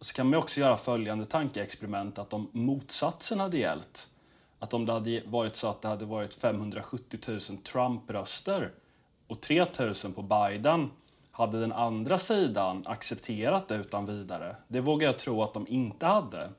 Så 0.00 0.14
kan 0.14 0.30
man 0.30 0.38
också 0.38 0.60
göra 0.60 0.76
följande 0.76 1.26
tankeexperiment 1.26 2.18
att 2.18 2.32
om 2.32 2.48
motsatsen 2.52 3.40
hade 3.40 3.58
gällt, 3.58 4.08
att 4.58 4.74
om 4.74 4.86
det 4.86 4.92
hade 4.92 5.22
varit 5.26 5.56
så 5.56 5.68
att 5.68 5.82
det 5.82 5.88
hade 5.88 6.04
varit 6.04 6.34
570 6.34 7.18
000 7.28 7.40
Trump-röster 7.40 8.70
och 9.26 9.40
3 9.40 9.66
000 9.78 9.94
på 10.14 10.22
Biden, 10.22 10.90
hade 11.30 11.60
den 11.60 11.72
andra 11.72 12.18
sidan 12.18 12.82
accepterat 12.86 13.68
det 13.68 13.74
utan 13.74 14.06
vidare? 14.06 14.56
Det 14.68 14.80
vågar 14.80 15.06
jag 15.06 15.18
tro 15.18 15.42
att 15.42 15.54
de 15.54 15.66
inte 15.68 16.06
hade. 16.06 16.50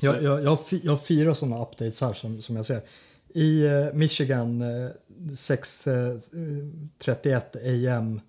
Jag, 0.00 0.22
jag, 0.22 0.42
jag, 0.42 0.58
jag 0.82 0.92
har 0.92 0.96
fyra 0.96 1.34
sådana 1.34 1.62
updates 1.62 2.00
här 2.00 2.12
som, 2.12 2.42
som 2.42 2.56
jag 2.56 2.66
ser. 2.66 2.80
I 3.28 3.66
uh, 3.66 3.94
Michigan 3.94 4.62
uh, 4.62 4.90
6.31 5.18 7.86
uh, 7.86 7.98
am 7.98 8.20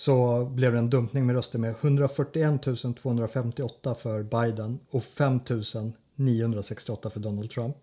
så 0.00 0.44
blev 0.44 0.72
det 0.72 0.78
en 0.78 0.90
dumpning 0.90 1.26
med 1.26 1.36
röster 1.36 1.58
med 1.58 1.74
141 1.80 2.62
258 3.02 3.94
för 3.94 4.22
Biden 4.22 4.78
och 4.90 5.02
5 5.02 5.40
968 6.14 7.10
för 7.10 7.20
Donald 7.20 7.50
Trump. 7.50 7.76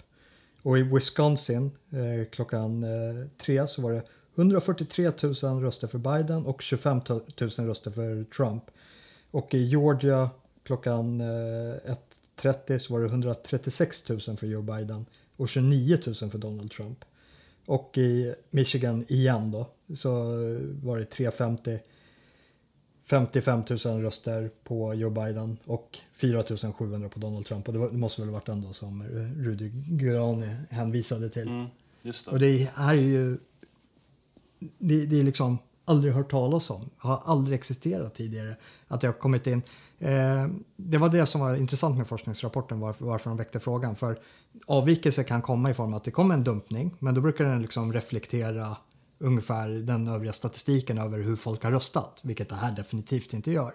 Och 0.61 0.77
i 0.77 0.81
Wisconsin 0.83 1.71
eh, 1.89 2.29
klockan 2.31 2.83
eh, 2.83 3.27
tre 3.37 3.67
så 3.67 3.81
var 3.81 3.91
det 3.91 4.03
143 4.35 5.11
000 5.43 5.61
röster 5.61 5.87
för 5.87 5.97
Biden 5.97 6.45
och 6.45 6.61
25 6.61 7.01
000 7.07 7.21
röster 7.67 7.91
för 7.91 8.23
Trump. 8.23 8.63
Och 9.31 9.53
i 9.53 9.57
Georgia 9.57 10.29
klockan 10.63 11.21
eh, 11.21 11.93
1.30 12.41 12.77
så 12.77 12.93
var 12.93 13.01
det 13.01 13.07
136 13.07 14.09
000 14.09 14.19
för 14.19 14.47
Joe 14.47 14.61
Biden 14.61 15.05
och 15.35 15.49
29 15.49 15.97
000 16.05 16.15
för 16.15 16.37
Donald 16.37 16.71
Trump. 16.71 17.05
Och 17.65 17.97
i 17.97 18.33
Michigan 18.49 19.05
igen 19.07 19.51
då 19.51 19.67
så 19.95 20.09
eh, 20.09 20.61
var 20.83 20.97
det 20.97 21.05
350 21.05 21.79
55 23.09 23.63
000 23.85 24.01
röster 24.01 24.51
på 24.63 24.93
Joe 24.93 25.09
Biden 25.09 25.57
och 25.65 25.99
4 26.21 26.43
700 26.77 27.09
på 27.09 27.19
Donald 27.19 27.45
Trump. 27.45 27.67
Och 27.67 27.73
det, 27.73 27.97
måste 27.97 28.21
väl 28.21 28.29
varit 28.29 28.45
den 28.45 28.61
då 28.61 28.73
som 28.73 29.03
Rudy 29.37 29.71
Giuliani 29.89 30.55
hänvisade 30.69 31.29
till. 31.29 31.47
Mm, 31.47 31.67
det. 32.01 32.27
Och 32.27 32.39
det 32.39 32.71
här 32.75 32.93
är 32.93 33.01
ju... 33.01 33.37
Det, 34.59 35.05
det 35.05 35.19
är 35.19 35.23
liksom 35.23 35.57
aldrig 35.85 36.13
hört 36.13 36.31
talas 36.31 36.69
om. 36.69 36.89
Har 36.97 37.21
aldrig 37.25 37.55
existerat 37.55 38.15
tidigare. 38.15 38.55
Att 38.87 39.01
det 39.01 39.07
har 39.07 39.13
kommit 39.13 39.47
in. 39.47 39.61
Eh, 39.99 40.47
det 40.75 40.97
var 40.97 41.09
det 41.09 41.25
som 41.25 41.41
var 41.41 41.55
intressant 41.55 41.97
med 41.97 42.07
forskningsrapporten 42.07 42.79
varför, 42.79 43.05
varför 43.05 43.29
de 43.29 43.37
väckte 43.37 43.59
frågan. 43.59 43.95
För 43.95 44.19
avvikelser 44.67 45.23
kan 45.23 45.41
komma 45.41 45.69
i 45.69 45.73
form 45.73 45.93
av 45.93 45.97
att 45.97 46.03
det 46.03 46.11
kommer 46.11 46.35
en 46.35 46.43
dumpning 46.43 46.95
men 46.99 47.13
då 47.13 47.21
brukar 47.21 47.45
den 47.45 47.61
liksom 47.61 47.93
reflektera 47.93 48.77
ungefär 49.19 49.69
den 49.69 50.07
övriga 50.07 50.33
statistiken 50.33 50.97
över 50.97 51.19
hur 51.19 51.35
folk 51.35 51.63
har 51.63 51.71
röstat, 51.71 52.19
vilket 52.23 52.49
det 52.49 52.55
här 52.55 52.71
definitivt 52.71 53.33
inte 53.33 53.51
gör. 53.51 53.73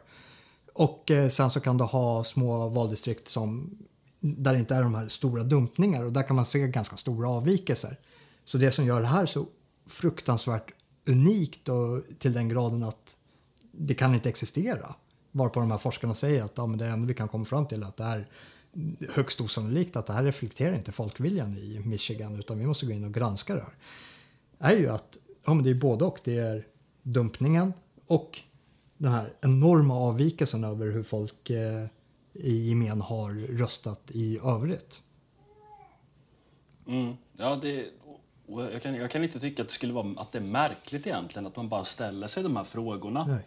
Och 0.75 1.11
eh, 1.11 1.29
sen 1.29 1.51
så 1.51 1.61
kan 1.61 1.79
du 1.79 1.85
ha 1.85 2.25
små 2.25 2.69
valdistrikt 2.69 3.29
som, 3.29 3.79
där 4.21 4.53
det 4.53 4.59
inte 4.59 4.75
är 4.75 4.83
de 4.83 4.95
här 4.95 5.09
stora 5.09 5.43
dumpningar 5.43 6.05
och 6.05 6.13
där 6.13 6.23
kan 6.23 6.37
man 6.37 6.47
se 6.47 6.69
ganska 6.69 6.97
stora 6.97 7.29
avvikelser. 7.29 7.97
Så 8.45 8.59
det 8.59 8.73
som 8.73 8.85
gör 8.87 9.01
det 9.01 9.07
här 9.07 9.27
så 9.27 9.47
fruktansvärt 9.87 10.73
unikt 11.09 11.69
och 11.69 12.03
till 12.19 12.33
den 12.33 12.49
graden 12.49 12.83
att 12.83 13.17
det 13.73 13.95
kan 13.95 14.15
inte 14.15 14.29
existera. 14.29 14.95
Varpå 15.33 15.61
de 15.61 15.71
här 15.71 15.79
forskarna 15.79 16.15
säger 16.15 16.45
att 16.45 16.53
ja, 16.57 16.67
men 16.67 16.79
det 16.79 16.87
enda 16.87 17.07
vi 17.07 17.15
kan 17.15 17.29
komma 17.29 17.45
fram 17.45 17.67
till 17.67 17.83
är 17.83 17.87
att 17.87 17.97
det 17.97 18.05
är 18.05 18.29
högst 19.09 19.41
osannolikt 19.41 19.97
att 19.97 20.07
det 20.07 20.13
här 20.13 20.25
reflekterar 20.25 20.75
inte 20.75 20.93
folkviljan 20.93 21.57
i 21.57 21.81
Michigan 21.85 22.39
utan 22.39 22.59
vi 22.59 22.67
måste 22.67 22.87
gå 22.87 22.93
in 22.93 23.05
och 23.05 23.15
granska 23.15 23.55
det 23.55 23.61
här. 23.61 23.75
är 24.59 24.79
ju 24.79 24.89
att 24.89 25.19
ja, 25.45 25.55
men 25.55 25.65
det 25.65 25.71
är 25.71 25.75
både 25.75 26.05
och. 26.05 26.21
Det 26.25 26.39
är 26.39 26.67
dumpningen 27.03 27.73
och 28.07 28.41
den 28.97 29.13
här 29.13 29.33
enorma 29.41 29.95
avvikelsen 29.95 30.65
över 30.65 30.87
hur 30.87 31.03
folk 31.03 31.51
eh, 31.51 31.87
i 32.33 32.69
gemen 32.69 33.01
har 33.01 33.57
röstat 33.59 34.11
i 34.11 34.39
övrigt. 34.45 35.03
Mm. 36.87 37.17
Ja, 37.37 37.59
det, 37.63 37.87
jag, 38.47 38.83
kan, 38.83 38.95
jag 38.95 39.11
kan 39.11 39.25
inte 39.25 39.41
tycka 39.41 39.63
att 39.63 39.69
det 39.69 39.75
skulle 39.75 39.93
vara 39.93 40.21
att 40.21 40.33
det 40.33 40.39
är 40.39 40.43
märkligt 40.43 41.07
egentligen 41.07 41.47
att 41.47 41.57
man 41.57 41.69
bara 41.69 41.85
ställer 41.85 42.27
sig 42.27 42.43
de 42.43 42.57
här 42.57 42.65
frågorna. 42.65 43.27
Nej. 43.27 43.47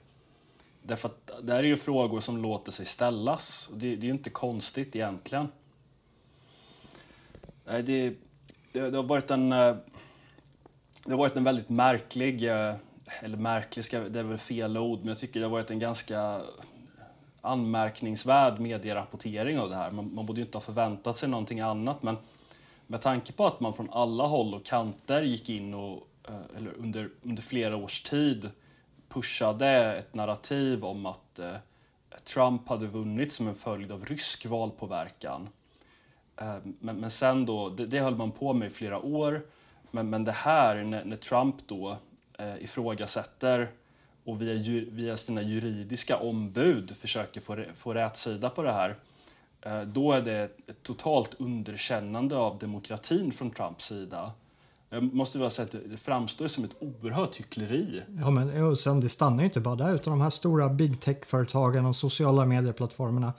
Därför 0.83 1.09
att 1.09 1.31
det 1.43 1.53
här 1.53 1.59
är 1.59 1.67
ju 1.67 1.77
frågor 1.77 2.21
som 2.21 2.37
låter 2.37 2.71
sig 2.71 2.85
ställas. 2.85 3.69
Det, 3.73 3.95
det 3.95 4.01
är 4.01 4.07
ju 4.07 4.11
inte 4.11 4.29
konstigt 4.29 4.95
egentligen. 4.95 5.47
Nej, 7.65 7.83
det, 7.83 8.09
det, 8.71 8.89
det 8.89 8.97
har 8.97 9.03
varit 9.03 9.31
en 9.31 9.51
eh, 9.51 9.75
det 11.05 11.11
har 11.11 11.17
varit 11.17 11.37
en 11.37 11.43
väldigt 11.43 11.69
märklig, 11.69 12.43
eh, 12.43 12.75
eller 13.21 13.37
märklig, 13.37 13.85
det 14.11 14.19
är 14.19 14.23
väl 14.23 14.37
fel 14.37 14.77
ord, 14.77 14.99
men 14.99 15.07
jag 15.07 15.17
tycker 15.17 15.39
det 15.39 15.45
har 15.45 15.51
varit 15.51 15.71
en 15.71 15.79
ganska 15.79 16.41
anmärkningsvärd 17.41 18.59
medierapportering 18.59 19.59
av 19.59 19.69
det 19.69 19.75
här. 19.75 19.91
Man, 19.91 20.15
man 20.15 20.25
borde 20.25 20.39
ju 20.39 20.45
inte 20.45 20.57
ha 20.57 20.61
förväntat 20.63 21.17
sig 21.17 21.29
någonting 21.29 21.59
annat, 21.59 22.03
men 22.03 22.17
med 22.87 23.01
tanke 23.01 23.33
på 23.33 23.47
att 23.47 23.59
man 23.59 23.73
från 23.73 23.89
alla 23.91 24.23
håll 24.23 24.53
och 24.53 24.65
kanter 24.65 25.21
gick 25.21 25.49
in 25.49 25.73
och 25.73 26.07
eh, 26.27 26.57
eller 26.57 26.71
under, 26.77 27.09
under 27.21 27.43
flera 27.43 27.75
års 27.75 28.03
tid 28.03 28.49
pushade 29.09 29.95
ett 29.95 30.13
narrativ 30.13 30.85
om 30.85 31.05
att 31.05 31.39
eh, 31.39 31.55
Trump 32.23 32.69
hade 32.69 32.87
vunnit 32.87 33.33
som 33.33 33.47
en 33.47 33.55
följd 33.55 33.91
av 33.91 34.05
rysk 34.05 34.45
valpåverkan. 34.45 35.49
Eh, 36.37 36.57
men, 36.79 36.95
men 36.95 37.11
sen 37.11 37.45
då, 37.45 37.69
det, 37.69 37.85
det 37.85 37.99
höll 37.99 38.15
man 38.15 38.31
på 38.31 38.53
med 38.53 38.67
i 38.67 38.71
flera 38.71 38.99
år 38.99 39.41
men, 39.95 40.09
men 40.09 40.23
det 40.23 40.31
här, 40.31 40.83
när, 40.83 41.05
när 41.05 41.15
Trump 41.15 41.55
då 41.67 41.97
eh, 42.39 42.63
ifrågasätter 42.63 43.71
och 44.23 44.41
via, 44.41 44.81
via 44.91 45.17
sina 45.17 45.41
juridiska 45.41 46.17
ombud 46.17 46.97
försöker 46.97 47.41
få, 47.41 47.63
få 47.77 47.93
rätsida 47.93 48.49
på 48.49 48.61
det 48.61 48.71
här, 48.71 48.95
eh, 49.61 49.81
då 49.81 50.11
är 50.11 50.21
det 50.21 50.43
ett 50.67 50.83
totalt 50.83 51.35
underkännande 51.39 52.37
av 52.37 52.57
demokratin 52.59 53.31
från 53.31 53.51
Trumps 53.51 53.85
sida. 53.85 54.31
Jag 54.89 55.13
måste 55.13 55.39
väl 55.39 55.51
säga 55.51 55.65
att 55.65 55.89
det 55.89 55.97
framstår 55.97 56.47
som 56.47 56.63
ett 56.63 56.75
oerhört 56.79 57.35
hyckleri. 57.35 58.01
Ja, 58.21 58.29
men 58.29 58.75
sen, 58.75 59.01
det 59.01 59.09
stannar 59.09 59.39
ju 59.39 59.45
inte 59.45 59.59
bara 59.59 59.75
där, 59.75 59.95
utan 59.95 60.11
de 60.11 60.21
här 60.21 60.29
stora 60.29 60.69
big 60.69 61.01
tech-företagen 61.01 61.85
och 61.85 61.95
sociala 61.95 62.45
medieplattformarna 62.45 63.33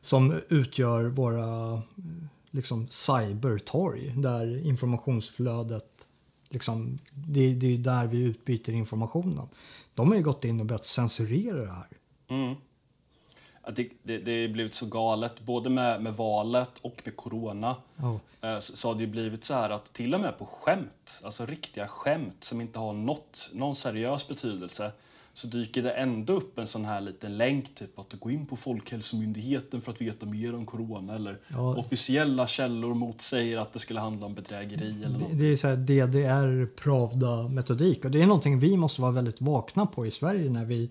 som 0.00 0.40
utgör 0.48 1.04
våra 1.04 1.82
liksom 2.50 2.88
cybertorg 2.88 4.12
där 4.16 4.66
informationsflödet 4.66 6.00
Liksom, 6.52 6.98
det, 7.14 7.54
det 7.54 7.74
är 7.74 7.78
där 7.78 8.06
vi 8.06 8.24
utbyter 8.24 8.72
informationen. 8.72 9.48
de 9.94 10.08
har 10.08 10.16
ju 10.16 10.22
gått 10.22 10.44
in 10.44 10.60
och 10.60 10.66
börjat 10.66 10.84
censurera 10.84 11.56
det 11.56 11.72
här. 11.72 11.86
Mm. 12.28 12.54
Det, 13.76 13.88
det, 14.02 14.18
det 14.18 14.42
har 14.42 14.52
blivit 14.52 14.74
så 14.74 14.86
galet, 14.86 15.40
både 15.40 15.70
med, 15.70 16.02
med 16.02 16.16
valet 16.16 16.78
och 16.82 17.02
med 17.04 17.16
corona. 17.16 17.76
Oh. 17.98 18.16
Så, 18.60 18.76
så 18.76 18.88
har 18.88 18.94
det 18.94 19.06
blivit 19.06 19.44
så 19.44 19.54
här 19.54 19.70
att 19.70 19.92
till 19.92 20.14
och 20.14 20.20
med 20.20 20.38
på 20.38 20.46
skämt, 20.46 21.20
alltså 21.24 21.46
riktiga 21.46 21.88
skämt 21.88 22.44
som 22.44 22.60
inte 22.60 22.78
har 22.78 22.92
något, 22.92 23.50
någon 23.54 23.76
seriös 23.76 24.28
betydelse, 24.28 24.92
så 25.34 25.46
dyker 25.46 25.82
det 25.82 25.90
ändå 25.90 26.32
upp 26.32 26.58
en 26.58 26.66
sån 26.66 26.84
här 26.84 27.00
liten 27.00 27.36
länk, 27.36 27.74
typ 27.74 27.98
att 27.98 28.12
gå 28.20 28.30
in 28.30 28.46
på 28.46 28.56
Folkhälsomyndigheten 28.56 29.80
för 29.80 29.92
att 29.92 30.00
veta 30.00 30.26
mer 30.26 30.54
om 30.54 30.66
corona, 30.66 31.14
eller 31.14 31.38
ja. 31.48 31.76
officiella 31.76 32.46
källor 32.46 32.94
motsäger 32.94 33.58
att 33.58 33.72
det 33.72 33.78
skulle 33.78 34.00
handla 34.00 34.26
om 34.26 34.34
bedrägeri. 34.34 35.04
Eller 35.04 35.18
det, 35.18 35.34
det 35.34 35.44
är 35.44 35.56
så 35.56 35.68
här 35.68 35.76
DDR 35.76 36.66
Pravda-metodik 36.66 38.04
och 38.04 38.10
det 38.10 38.22
är 38.22 38.26
någonting 38.26 38.58
vi 38.58 38.76
måste 38.76 39.02
vara 39.02 39.12
väldigt 39.12 39.40
vakna 39.40 39.86
på 39.86 40.06
i 40.06 40.10
Sverige 40.10 40.50
när 40.50 40.64
vi 40.64 40.90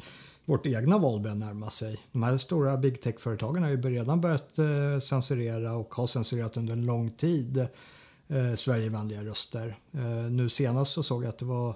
vårt 0.49 0.65
egna 0.65 0.97
val 0.97 1.19
börjar 1.19 1.36
närma 1.36 1.69
sig. 1.69 1.99
De 2.12 2.23
här 2.23 2.38
stora 2.38 2.78
big 2.78 3.02
tech-företagen 3.02 3.63
har 3.63 3.69
ju 3.69 3.82
redan 3.82 4.21
börjat 4.21 4.58
eh, 4.58 4.99
censurera 5.02 5.75
och 5.75 5.95
har 5.95 6.08
censurerat 6.08 6.58
under 6.58 6.73
en 6.73 6.86
lång 6.86 7.10
tid 7.10 7.58
eh, 8.28 8.56
Sverigevänliga 8.56 9.23
röster. 9.23 9.78
Eh, 9.91 10.32
nu 10.32 10.49
senast 10.49 10.93
så 10.93 11.04
såg 11.04 11.23
jag 11.23 11.30
att 11.30 11.38
det 11.38 11.45
var 11.45 11.75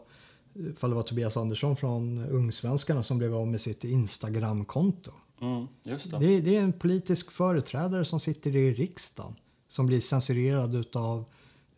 ifall 0.55 0.89
det 0.89 0.95
var 0.95 1.03
Tobias 1.03 1.37
Andersson 1.37 1.75
från 1.75 2.25
Ungsvenskarna 2.29 3.03
som 3.03 3.17
blev 3.17 3.35
av 3.35 3.47
med 3.47 3.61
sitt 3.61 3.83
Instagramkonto. 3.83 5.11
Mm, 5.41 5.67
det. 5.83 6.19
Det, 6.19 6.41
det. 6.41 6.55
är 6.55 6.61
en 6.61 6.73
politisk 6.73 7.31
företrädare 7.31 8.05
som 8.05 8.19
sitter 8.19 8.55
i 8.55 8.73
riksdagen 8.73 9.35
som 9.67 9.85
blir 9.85 9.99
censurerad 9.99 10.95
av 10.95 11.25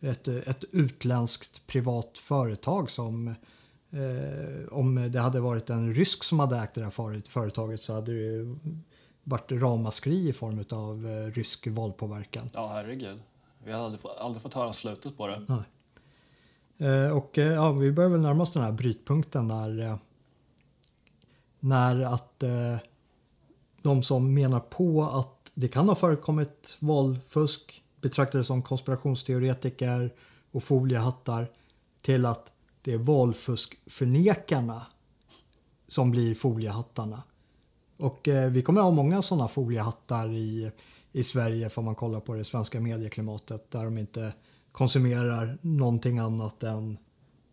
ett, 0.00 0.28
ett 0.28 0.64
utländskt 0.72 1.66
privat 1.66 2.18
företag 2.18 2.90
som 2.90 3.28
eh, 3.90 4.72
om 4.72 5.10
det 5.12 5.20
hade 5.20 5.40
varit 5.40 5.70
en 5.70 5.94
rysk 5.94 6.24
som 6.24 6.40
hade 6.40 6.58
ägt 6.58 6.74
det 6.74 6.84
här 6.84 7.22
företaget 7.28 7.80
så 7.80 7.94
hade 7.94 8.12
det 8.12 8.56
varit 9.22 9.52
ramaskri 9.52 10.28
i 10.28 10.32
form 10.32 10.64
av 10.70 11.06
eh, 11.06 11.32
rysk 11.32 11.66
valpåverkan. 11.66 12.50
Ja, 12.52 12.68
herregud. 12.68 13.18
Vi 13.64 13.72
hade 13.72 13.84
aldrig, 13.84 14.00
aldrig 14.18 14.42
fått 14.42 14.54
höra 14.54 14.72
slutet 14.72 15.16
på 15.16 15.26
det. 15.26 15.42
Nej. 15.48 15.62
Eh, 16.78 17.16
och 17.16 17.38
eh, 17.38 17.52
ja, 17.52 17.72
vi 17.72 17.92
börjar 17.92 18.10
väl 18.10 18.20
närma 18.20 18.42
oss 18.42 18.52
den 18.52 18.62
här 18.62 18.72
brytpunkten 18.72 19.46
när, 19.46 19.80
eh, 19.80 19.96
när 21.60 22.00
att 22.00 22.44
de 23.82 24.02
som 24.02 24.34
menar 24.34 24.60
på 24.60 25.02
att 25.04 25.50
det 25.54 25.68
kan 25.68 25.88
ha 25.88 25.94
förekommit 25.94 26.76
valfusk 26.80 27.82
betraktades 28.00 28.46
som 28.46 28.62
konspirationsteoretiker 28.62 30.14
och 30.50 30.62
foliehattar 30.62 31.50
till 32.02 32.26
att 32.26 32.52
det 32.82 32.92
är 32.92 32.98
valfuskförnekarna 32.98 34.86
som 35.88 36.10
blir 36.10 36.34
foliehattarna. 36.34 37.22
Och 37.96 38.28
eh, 38.28 38.50
vi 38.50 38.62
kommer 38.62 38.80
att 38.80 38.84
ha 38.84 38.90
många 38.90 39.22
sådana 39.22 39.48
foliehattar 39.48 40.32
i, 40.32 40.70
i 41.12 41.24
Sverige 41.24 41.70
får 41.70 41.82
man 41.82 41.94
kolla 41.94 42.20
på 42.20 42.34
det 42.34 42.44
svenska 42.44 42.80
medieklimatet 42.80 43.70
där 43.70 43.84
de 43.84 43.98
inte 43.98 44.32
konsumerar 44.76 45.58
någonting 45.60 46.18
annat 46.18 46.62
än 46.62 46.98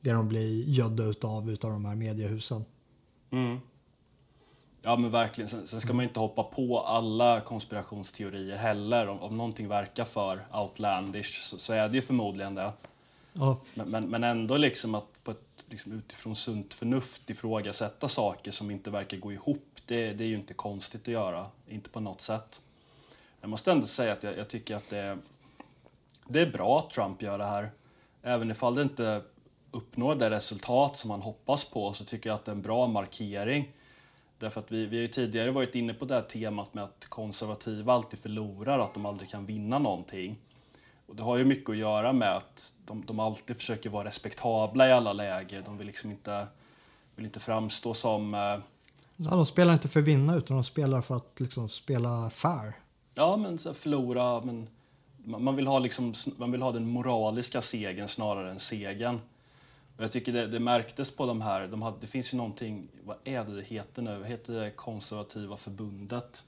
det 0.02 0.12
de 0.12 0.28
blir 0.28 0.64
gödda 0.70 1.04
utav 1.04 1.50
utav 1.50 1.72
de 1.72 1.86
här 1.86 1.96
mediehusen. 1.96 2.66
Mm. 3.32 3.60
Ja 4.82 4.96
men 4.96 5.12
verkligen. 5.12 5.50
Sen, 5.50 5.68
sen, 5.68 5.82
ska 5.82 5.94
man 5.94 6.06
inte 6.06 6.20
hoppa 6.20 6.44
på 6.44 6.80
alla 6.80 7.42
konspirationsteorier 7.42 8.58
heller. 8.58 9.08
Om, 9.08 9.20
om 9.20 9.38
någonting 9.38 9.68
verkar 9.68 10.06
för 10.06 10.46
outlandish 10.54 11.42
så, 11.42 11.58
så 11.58 11.74
är 11.74 11.90
det 11.90 11.96
ju 11.96 12.02
förmodligen 12.02 12.56
det. 12.56 12.72
Ja. 13.34 13.58
Men, 13.74 13.92
men, 13.92 14.10
men, 14.10 14.24
ändå 14.24 14.58
liksom 14.58 14.96
att 14.96 15.24
på 15.24 15.32
ett, 15.32 15.64
liksom 15.70 15.92
utifrån 15.92 16.36
sunt 16.36 16.74
förnuft 16.74 17.30
ifrågasätta 17.30 18.08
saker 18.08 18.52
som 18.52 18.72
inte 18.72 18.90
verkar 18.90 19.18
gå 19.18 19.34
ihop. 19.34 19.68
Det, 19.86 20.14
det 20.14 20.24
är 20.24 20.28
ju 20.28 20.36
inte 20.36 20.54
konstigt 20.54 21.02
att 21.02 21.08
göra. 21.08 21.46
Inte 21.68 21.90
på 21.90 22.00
något 22.00 22.22
sätt. 22.22 22.62
Jag 23.42 23.50
måste 23.50 23.72
ändå 23.72 23.88
säga 23.88 24.14
att 24.14 24.24
jag, 24.24 24.38
jag 24.38 24.50
tycker 24.50 24.76
att 24.76 24.90
det 24.90 25.18
det 26.28 26.42
är 26.42 26.52
bra 26.52 26.80
att 26.80 26.90
Trump 26.90 27.22
gör 27.22 27.38
det 27.38 27.46
här. 27.46 27.72
Även 28.22 28.52
ifall 28.52 28.76
det 28.76 28.82
inte 28.82 29.22
uppnår 29.72 30.16
det 30.16 30.30
resultat 30.30 30.98
som 30.98 31.08
man 31.08 31.22
hoppas 31.22 31.72
på 31.72 31.94
så 31.94 32.06
tycker 32.06 32.30
jag 32.30 32.36
att 32.36 32.46
det 32.46 32.52
är 32.52 32.56
en 32.56 32.62
bra 32.62 32.88
markering. 32.88 33.72
Därför 34.40 34.60
att 34.60 34.72
vi, 34.72 34.86
vi 34.86 34.98
har 34.98 35.02
ju 35.02 35.08
tidigare 35.08 35.52
varit 35.52 35.76
inne 35.76 35.94
på 35.94 36.06
det 36.06 36.14
här 36.14 36.22
temat 36.22 36.74
med 36.74 36.84
att 36.84 37.06
konservativa 37.10 37.94
alltid 37.94 38.20
förlorar, 38.20 38.80
att 38.80 38.94
de 38.94 39.06
aldrig 39.06 39.30
kan 39.30 39.46
vinna 39.46 39.80
någonting. 39.80 40.38
Och 41.08 41.16
det 41.16 41.24
har 41.24 41.38
ju 41.38 41.46
mycket 41.46 41.70
att 41.70 41.78
göra 41.78 42.14
med 42.14 42.38
att 42.38 42.74
de, 42.86 43.06
de 43.06 43.20
alltid 43.20 43.56
försöker 43.56 43.90
vara 43.90 44.08
respektabla 44.08 44.88
i 44.88 44.92
alla 44.92 45.14
läger. 45.14 45.62
De 45.66 45.78
vill 45.78 45.88
liksom 45.88 46.12
inte, 46.12 46.48
vill 47.16 47.26
inte 47.26 47.40
framstå 47.40 47.94
som... 47.94 48.34
Eh... 48.34 48.60
De 49.18 49.46
spelar 49.46 49.74
inte 49.74 49.88
för 49.88 50.00
att 50.00 50.08
vinna 50.08 50.36
utan 50.36 50.58
de 50.58 50.64
spelar 50.64 51.02
för 51.02 51.16
att 51.16 51.40
liksom 51.40 51.70
spela 51.70 52.30
fair. 52.30 52.74
Ja, 53.14 53.38
men 53.38 53.60
så 53.60 53.74
förlora, 53.74 54.42
men 54.42 54.68
man 55.26 55.56
vill, 55.56 55.68
ha 55.68 55.80
liksom, 55.80 56.14
man 56.38 56.52
vill 56.52 56.62
ha 56.62 56.72
den 56.72 56.88
moraliska 56.88 57.62
segern 57.62 58.08
snarare 58.08 58.52
än 58.52 58.60
segern. 58.60 59.20
Och 59.98 60.04
jag 60.04 60.12
tycker 60.12 60.34
det, 60.34 60.48
det 60.48 60.60
märktes 60.60 61.16
på 61.16 61.26
de 61.26 61.42
här, 61.42 61.68
de 61.68 61.82
hade, 61.82 61.98
det 62.02 62.08
finns 62.08 62.34
ju 62.34 62.38
någonting, 62.38 62.88
vad 63.04 63.18
är 63.24 63.44
det 63.44 63.56
det 63.56 63.62
heter 63.62 64.02
nu? 64.02 64.24
Heter 64.24 64.54
det 64.54 64.72
konservativa 64.72 65.58
förbundet? 65.58 66.44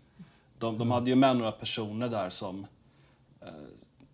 De, 0.60 0.78
de 0.78 0.92
hade 0.92 1.10
ju 1.10 1.16
med 1.16 1.38
några 1.38 1.52
personer 1.52 2.10
där 2.10 2.30
som 2.30 2.68
eh, 3.42 3.48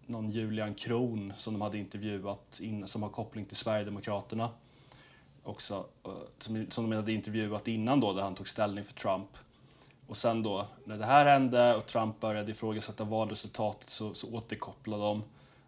någon 0.06 0.30
Julian 0.30 0.74
Kron 0.74 1.34
som 1.38 1.54
de 1.54 1.62
hade 1.62 1.78
intervjuat 1.78 2.60
in, 2.63 2.88
som 2.88 3.04
har 3.04 3.10
koppling 3.10 3.45
till 3.45 3.58
Sverigedemokraterna. 3.58 4.50
Också, 5.43 5.86
eh, 6.06 6.12
som, 6.39 6.67
som 6.71 6.89
de 6.89 6.95
hade 6.95 7.13
intervjuat 7.13 7.67
innan 7.67 8.00
då, 8.00 8.13
där 8.13 8.21
han 8.21 8.36
tog 8.36 8.47
ställning 8.47 8.84
för 8.84 8.93
Trump. 8.93 9.30
Och 10.12 10.17
sen 10.17 10.43
då, 10.43 10.67
när 10.86 10.97
det 10.97 11.06
här 11.06 11.26
hände 11.26 11.76
och 11.76 11.86
Trump 11.86 12.19
började 12.19 12.52
ifrågasätta 12.52 13.04
valresultatet 13.04 13.89
så, 13.89 14.13
så 14.13 14.36
återkopplade 14.36 15.04
de. 15.04 15.24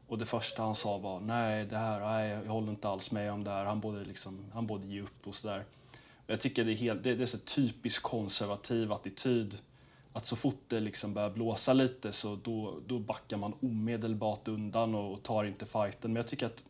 Och 0.08 0.18
det 0.18 0.26
första 0.26 0.64
han 0.64 0.76
sa 0.76 0.98
var 0.98 1.20
nej, 1.20 1.66
det 1.66 1.78
här, 1.78 2.00
nej, 2.00 2.30
jag 2.30 2.52
håller 2.52 2.70
inte 2.70 2.90
alls 2.90 3.12
med 3.12 3.32
om 3.32 3.44
det 3.44 3.52
här. 3.52 3.66
Han 3.66 3.80
borde, 3.80 4.06
liksom, 4.06 4.46
han 4.54 4.68
borde 4.68 4.88
ge 4.88 5.02
upp 5.02 5.28
och 5.28 5.36
sådär. 5.36 5.64
Jag 6.28 6.42
tycker 6.42 6.66
det 6.66 6.72
är, 6.72 6.76
helt, 6.76 7.04
det, 7.04 7.16
det 7.16 7.24
är 7.24 7.28
så 7.28 7.38
typisk 7.38 8.04
konservativ 8.04 8.92
attityd. 8.92 9.58
Att 10.14 10.26
så 10.26 10.36
fort 10.36 10.64
det 10.68 10.80
liksom 10.80 11.14
börjar 11.14 11.30
blåsa 11.30 11.74
lite 11.74 12.12
så 12.12 12.38
då, 12.44 12.74
då 12.88 13.00
backar 13.00 13.38
man 13.38 13.54
omedelbart 13.62 14.48
undan 14.48 14.96
och, 14.96 15.14
och 15.14 15.24
tar 15.24 15.44
inte 15.44 15.66
fighten. 15.66 16.14
Men 16.14 16.16
jag 16.16 16.28
tycker 16.28 16.46
att 16.46 16.64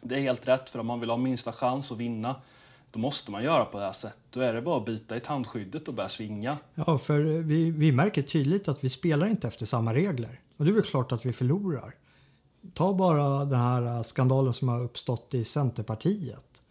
det 0.00 0.14
är 0.14 0.20
helt 0.20 0.48
rätt, 0.48 0.70
för 0.70 0.78
om 0.78 0.86
man 0.86 1.00
vill 1.00 1.10
ha 1.10 1.16
minsta 1.16 1.52
chans 1.52 1.92
att 1.92 1.98
vinna 1.98 2.36
då 2.94 3.00
måste 3.00 3.30
man 3.30 3.44
göra 3.44 3.64
på 3.64 3.78
det 3.78 3.84
här 3.84 3.92
sättet. 3.92 4.18
Då 4.30 4.40
är 4.40 4.52
det 4.52 4.62
bara 4.62 4.76
att 4.76 4.86
bita 4.86 5.16
i 5.16 5.20
tandskyddet 5.20 5.88
och 5.88 5.94
börja 5.94 6.08
svinga. 6.08 6.58
Ja, 6.74 6.98
för 6.98 7.26
eh, 7.26 7.42
vi, 7.42 7.70
vi 7.70 7.92
märker 7.92 8.22
tydligt 8.22 8.68
att 8.68 8.84
vi 8.84 8.88
spelar 8.88 9.26
inte 9.26 9.48
efter 9.48 9.66
samma 9.66 9.94
regler. 9.94 10.40
Och 10.56 10.64
det 10.64 10.70
är 10.70 10.72
väl 10.72 10.82
klart 10.82 11.12
att 11.12 11.26
vi 11.26 11.32
förlorar. 11.32 11.94
Ta 12.74 12.94
bara 12.94 13.44
den 13.44 13.60
här 13.60 13.96
eh, 13.96 14.02
skandalen 14.02 14.54
som 14.54 14.68
har 14.68 14.82
uppstått 14.82 15.34
i 15.34 15.44
Centerpartiet. 15.44 16.62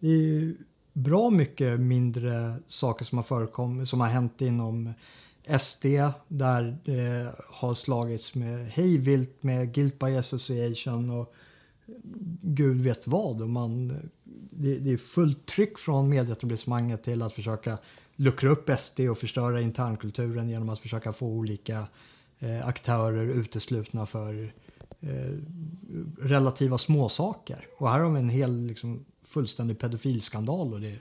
Det 0.00 0.08
är 0.08 0.54
bra 0.92 1.30
mycket 1.30 1.80
mindre 1.80 2.54
saker 2.66 3.04
som 3.04 3.18
har 3.18 3.22
förekommit, 3.22 3.88
som 3.88 4.00
har 4.00 4.08
hänt 4.08 4.40
inom 4.40 4.94
SD 5.58 5.86
där 6.28 6.78
det 6.84 7.34
har 7.48 7.74
slagits 7.74 8.34
med 8.34 8.66
hejvilt 8.66 9.42
med 9.42 9.74
guilt 9.74 9.98
by 9.98 10.16
association 10.16 11.10
och 11.10 11.34
gud 12.42 12.80
vet 12.80 13.06
vad. 13.06 13.42
Och 13.42 13.50
man 13.50 13.96
det, 14.62 14.78
det 14.78 14.92
är 14.92 14.96
fullt 14.96 15.46
tryck 15.46 15.78
från 15.78 16.08
medieetablissemanget 16.08 17.02
till 17.02 17.22
att 17.22 17.32
försöka 17.32 17.78
luckra 18.16 18.50
upp 18.50 18.70
SD 18.78 19.00
och 19.00 19.18
förstöra 19.18 19.60
internkulturen 19.60 20.48
genom 20.48 20.68
att 20.68 20.78
försöka 20.78 21.12
få 21.12 21.26
olika 21.26 21.86
eh, 22.38 22.68
aktörer 22.68 23.40
uteslutna 23.40 24.06
för 24.06 24.44
eh, 25.00 25.36
relativa 26.18 26.78
småsaker. 26.78 27.66
Och 27.78 27.90
här 27.90 28.00
har 28.00 28.10
vi 28.10 28.18
en 28.18 28.28
hel 28.28 28.66
liksom, 28.66 29.04
fullständig 29.22 29.78
pedofilskandal 29.78 30.74
och 30.74 30.80
det 30.80 30.90
är 30.90 30.98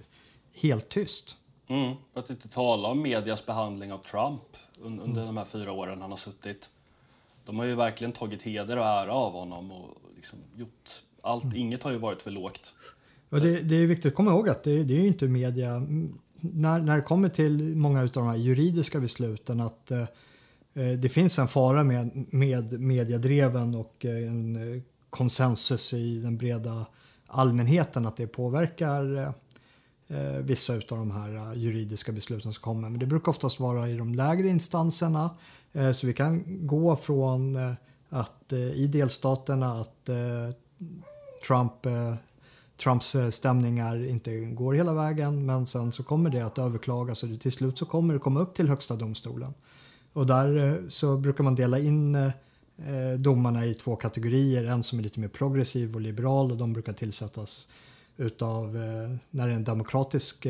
helt 0.62 0.90
tyst. 0.90 1.38
Mm, 1.68 1.96
att 2.14 2.30
inte 2.30 2.48
tala 2.48 2.88
om 2.88 3.02
medias 3.02 3.46
behandling 3.46 3.94
av 3.94 3.98
Trump 3.98 4.58
under, 4.80 5.04
under 5.04 5.26
de 5.26 5.38
här 5.38 5.46
fyra 5.46 5.72
åren 5.72 6.02
han 6.02 6.12
har 6.12 6.18
suttit. 6.18 6.70
De 7.46 7.60
har 7.60 7.66
ju 7.66 7.76
verkligen 7.76 8.12
tagit 8.12 8.42
heder 8.42 8.78
och 8.78 8.86
ära 8.86 9.14
av 9.14 9.32
honom 9.32 9.72
och 9.72 9.98
liksom 10.16 10.40
gjort 10.56 11.04
allt. 11.22 11.44
Mm. 11.44 11.58
Inget 11.58 11.84
har 11.84 11.92
ju 11.92 11.98
varit 11.98 12.22
för 12.22 12.32
lågt. 12.32 12.74
Och 13.32 13.42
det, 13.42 13.62
det, 13.62 13.76
är 13.76 13.88
viktigt 13.88 14.12
att 14.12 14.16
komma 14.16 14.32
ihåg 14.32 14.50
att 14.50 14.64
det, 14.64 14.84
det 14.84 14.94
är 14.94 15.08
inte 15.08 15.28
media... 15.28 15.88
När, 16.44 16.80
när 16.80 16.96
det 16.96 17.02
kommer 17.02 17.30
till 17.30 17.76
många 17.76 18.02
av 18.02 18.10
de 18.10 18.28
här 18.28 18.36
juridiska 18.36 19.00
besluten 19.00 19.62
att 19.62 19.92
eh, 19.92 20.06
det 21.02 21.10
finns 21.10 21.40
en 21.40 21.48
fara 21.48 21.84
med, 21.84 22.26
med 22.34 22.82
mediedreven 22.82 23.76
och 23.76 24.06
eh, 24.06 24.28
en 24.28 24.56
eh, 24.56 24.82
konsensus 25.10 25.94
i 25.94 26.22
den 26.22 26.38
breda 26.38 26.86
allmänheten 27.28 28.06
att 28.06 28.18
det 28.18 28.28
påverkar 28.28 29.16
eh, 29.18 29.30
eh 30.08 30.40
vissa 30.40 30.74
av 30.74 30.82
de 30.88 31.12
här 31.12 31.56
juridiska 31.56 32.12
besluten 32.12 32.54
som 32.54 32.62
kommer. 32.62 32.90
Men 32.90 33.00
det 33.00 33.06
brukar 33.06 33.30
oftast 33.30 33.60
vara 33.60 33.90
i 33.90 33.98
de 33.98 34.16
lägre 34.16 34.48
instanserna. 34.48 35.30
Eh, 35.74 35.92
så 35.92 36.08
vi 36.08 36.14
kan 36.14 36.68
gå 36.68 36.96
från 36.96 37.56
eh, 37.56 37.74
att 38.10 38.54
i 38.54 38.88
delstaterna 38.88 39.72
att 39.72 40.10
Trump 41.48 41.86
Trumps 42.84 43.16
eh, 43.16 43.30
stämningar 43.30 44.06
inte 44.06 44.40
går 44.40 44.74
hela 44.74 44.94
vägen 44.94 45.46
men 45.46 45.66
sen 45.66 45.92
så 45.92 46.04
kommer 46.04 46.30
det 46.30 46.42
att 46.42 46.58
överklagas 46.58 47.24
och 47.24 47.40
till 47.40 47.52
slut 47.52 47.78
så 47.78 47.86
kommer 47.86 48.14
det 48.14 48.20
komma 48.20 48.40
upp 48.40 48.54
till 48.54 48.70
högsta 48.70 48.96
domstolen. 48.96 49.54
Och 50.14 50.28
där 50.28 50.68
eh, 50.68 50.88
så 50.88 51.18
brukar 51.18 51.44
man 51.44 51.56
dela 51.56 51.80
in 51.80 52.16
eh, 52.16 52.32
domarna 53.20 53.66
i 53.66 53.74
två 53.74 53.96
kategorier. 53.96 54.64
En 54.64 54.84
som 54.84 55.00
är 55.00 55.04
lite 55.04 55.20
mer 55.20 55.28
progressiv 55.28 55.96
och 55.96 56.02
liberal 56.02 56.52
och 56.52 56.58
de 56.58 56.74
brukar 56.74 56.94
tillsättas 56.94 57.68
utav 58.18 58.74
när 59.30 59.48
det 59.48 59.54
är 59.54 59.56
en 59.56 59.64
demokratisk 59.64 60.48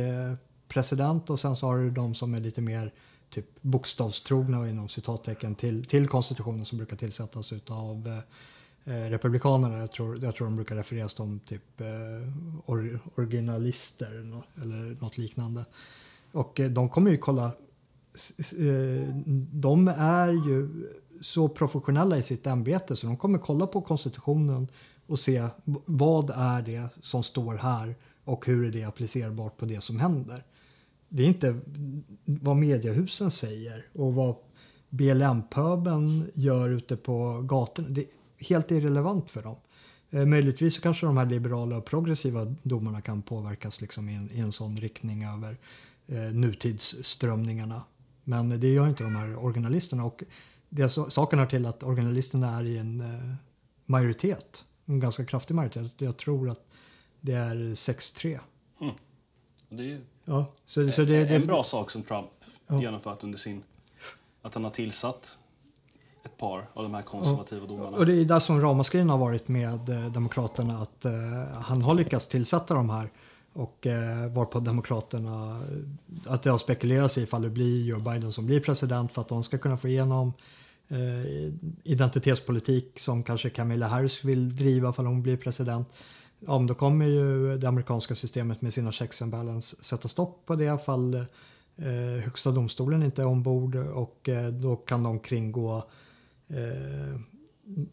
president 0.68 1.30
och 1.30 1.40
sen 1.40 1.56
så 1.56 1.68
har 1.68 1.78
du 1.78 1.92
de 1.92 2.16
som 2.16 2.34
är 2.34 2.40
lite 2.40 2.62
mer 2.62 2.92
typ 3.30 3.62
bokstavstrogna 3.62 4.70
inom 4.70 4.90
citattecken 4.90 5.56
till, 5.56 5.84
till 5.84 6.08
konstitutionen 6.08 6.66
som 6.66 6.78
brukar 6.78 6.98
tillsättas 6.98 7.54
utav 7.54 8.08
eh, 8.08 8.24
Eh, 8.86 9.10
republikanerna. 9.10 9.78
Jag 9.78 9.92
tror, 9.92 10.24
jag 10.24 10.36
tror 10.36 10.48
de 10.48 10.56
brukar 10.56 10.76
refereras 10.76 11.14
som 11.14 11.40
typ 11.40 11.82
eh, 11.82 11.88
or, 12.66 13.00
originalister 13.16 14.12
eller 14.62 15.02
något 15.02 15.18
liknande. 15.18 15.66
Och 16.32 16.60
eh, 16.60 16.70
de 16.70 16.90
kommer 16.90 17.12
ju 17.12 17.18
kolla, 17.18 17.52
de 19.52 19.88
är 19.98 20.32
ju 20.32 20.90
så 21.22 21.50
professionella 21.50 22.18
i 22.18 22.24
sitt 22.24 22.48
ämbete 22.48 22.96
så 22.96 23.08
de 23.08 23.18
kommer 23.18 23.40
kolla 23.40 23.68
på 23.68 23.82
konstitutionen 23.82 24.68
och 25.08 25.20
se 25.20 25.48
vad 25.86 26.30
är 26.30 26.62
det 26.62 26.90
som 27.02 27.24
står 27.24 27.54
här 27.54 27.96
och 28.24 28.46
hur 28.46 28.66
är 28.66 28.72
det 28.72 28.84
applicerbart 28.84 29.58
på 29.58 29.66
det 29.66 29.82
som 29.82 30.00
händer 30.00 30.44
det 31.14 31.24
är 31.24 31.28
inte 31.28 31.60
vad 32.26 32.58
mediehusen 32.58 33.32
säger 33.32 33.86
och 33.94 34.14
vad 34.14 34.36
BLM-pöben 34.90 36.32
gör 36.34 36.70
ute 36.70 36.98
på 36.98 37.42
gatorna. 37.42 37.90
Det 37.90 38.06
helt 38.42 38.72
irrelevant 38.72 39.32
för 39.32 39.44
dem. 39.44 39.56
Eh, 40.10 40.26
möjligtvis 40.26 40.76
så 40.76 40.82
kanske 40.82 41.06
de 41.06 41.18
här 41.18 41.26
liberala 41.26 41.78
och 41.78 41.86
progressiva 41.86 42.56
domarna 42.64 43.02
kan 43.02 43.22
påverkas 43.22 43.82
liksom 43.82 44.10
i, 44.10 44.16
en, 44.16 44.32
i 44.32 44.40
en 44.40 44.52
sån 44.52 44.78
riktning 44.78 45.26
över 45.26 45.58
eh, 46.08 46.34
nutidsströmningarna. 46.34 47.84
Men 48.24 48.60
det 48.60 48.68
gör 48.68 48.88
inte 48.88 49.04
de 49.04 49.16
här 49.16 49.46
originalisterna. 49.46 50.06
Och 50.06 50.24
det 50.70 50.90
saken 50.90 51.40
hör 51.40 51.46
till 51.46 51.66
att 51.66 51.84
originalisterna 51.84 52.60
är 52.60 52.64
i 52.64 52.78
en 52.78 53.02
eh, 53.02 53.36
majoritet. 53.86 54.66
En 54.86 55.00
ganska 55.00 55.26
kraftig 55.26 55.56
majoritet. 55.56 56.02
Jag 56.02 56.18
tror 56.18 56.50
att 56.50 56.66
det 57.22 57.34
är 57.34 57.56
6-3. 57.56 58.40
Mm. 58.82 58.96
Det 59.70 59.92
är 59.94 60.02
Ja, 60.26 60.46
så, 60.66 60.92
så 60.92 61.02
det, 61.04 61.26
det, 61.26 61.36
en 61.36 61.46
bra 61.46 61.64
sak 61.64 61.92
som 61.92 62.04
Trump 62.04 62.30
ja. 62.68 62.82
genomfört 62.82 63.24
under 63.24 63.38
sin... 63.38 63.64
Att 64.42 64.54
han 64.54 64.64
har 64.64 64.72
tillsatt 64.72 65.38
ett 66.26 66.38
par 66.38 66.70
av 66.74 66.84
de 66.84 66.94
här 66.94 67.02
konservativa 67.02 67.68
domarna. 67.68 67.98
Och 67.98 68.06
det 68.06 68.14
är 68.14 68.26
där 68.26 68.40
som 68.40 68.62
ramaskrin 68.62 69.10
har 69.10 69.18
varit 69.18 69.48
med 69.48 69.90
eh, 69.90 70.12
Demokraterna. 70.12 70.78
Att 70.78 71.06
eh, 71.06 71.12
han 71.62 71.82
har 71.82 71.96
lyckats 71.96 72.28
tillsätta 72.28 72.74
de 72.74 72.90
här. 72.90 73.10
Och 73.54 73.88
eh, 73.88 74.28
varpå 74.34 74.60
Demokraterna, 74.60 75.62
att 76.26 76.44
det 76.44 76.50
har 76.50 76.58
spekulerats 76.58 77.18
i 77.18 77.22
ifall 77.22 77.42
det 77.42 77.50
blir 77.50 77.86
Joe 77.86 78.00
Biden 78.00 78.32
som 78.32 78.46
blir 78.46 78.60
president 78.60 79.14
för 79.14 79.22
att 79.22 79.28
de 79.28 79.44
ska 79.44 79.58
kunna 79.58 79.78
få 79.78 79.88
igenom 79.88 80.34
eh, 80.88 81.54
identitetspolitik 81.84 83.00
som 83.00 83.24
kanske 83.24 83.50
Camilla 83.50 83.88
Harris 83.88 84.24
vill 84.24 84.56
driva 84.56 84.90
ifall 84.90 85.06
hon 85.06 85.22
blir 85.22 85.38
president 85.38 85.88
ja, 86.48 86.66
då 86.68 86.74
kommer 86.74 87.06
ju 87.06 87.58
det 87.58 87.68
amerikanska 87.68 88.16
systemet 88.16 88.62
med 88.62 88.74
sina 88.74 88.92
checks 88.92 89.22
and 89.22 89.32
balance 89.32 89.84
sätta 89.84 90.08
stopp 90.08 90.46
på 90.46 90.56
det 90.56 90.86
fall 90.86 91.14
eh, 91.76 92.24
högsta 92.24 92.52
domstolen 92.52 93.04
inte 93.04 93.22
är 93.22 93.26
ombord 93.26 93.76
och 93.76 94.30
eh, 94.30 94.48
då 94.48 94.76
kan 94.76 95.04
de 95.04 95.20
kringgå 95.20 95.78
eh, 95.78 95.84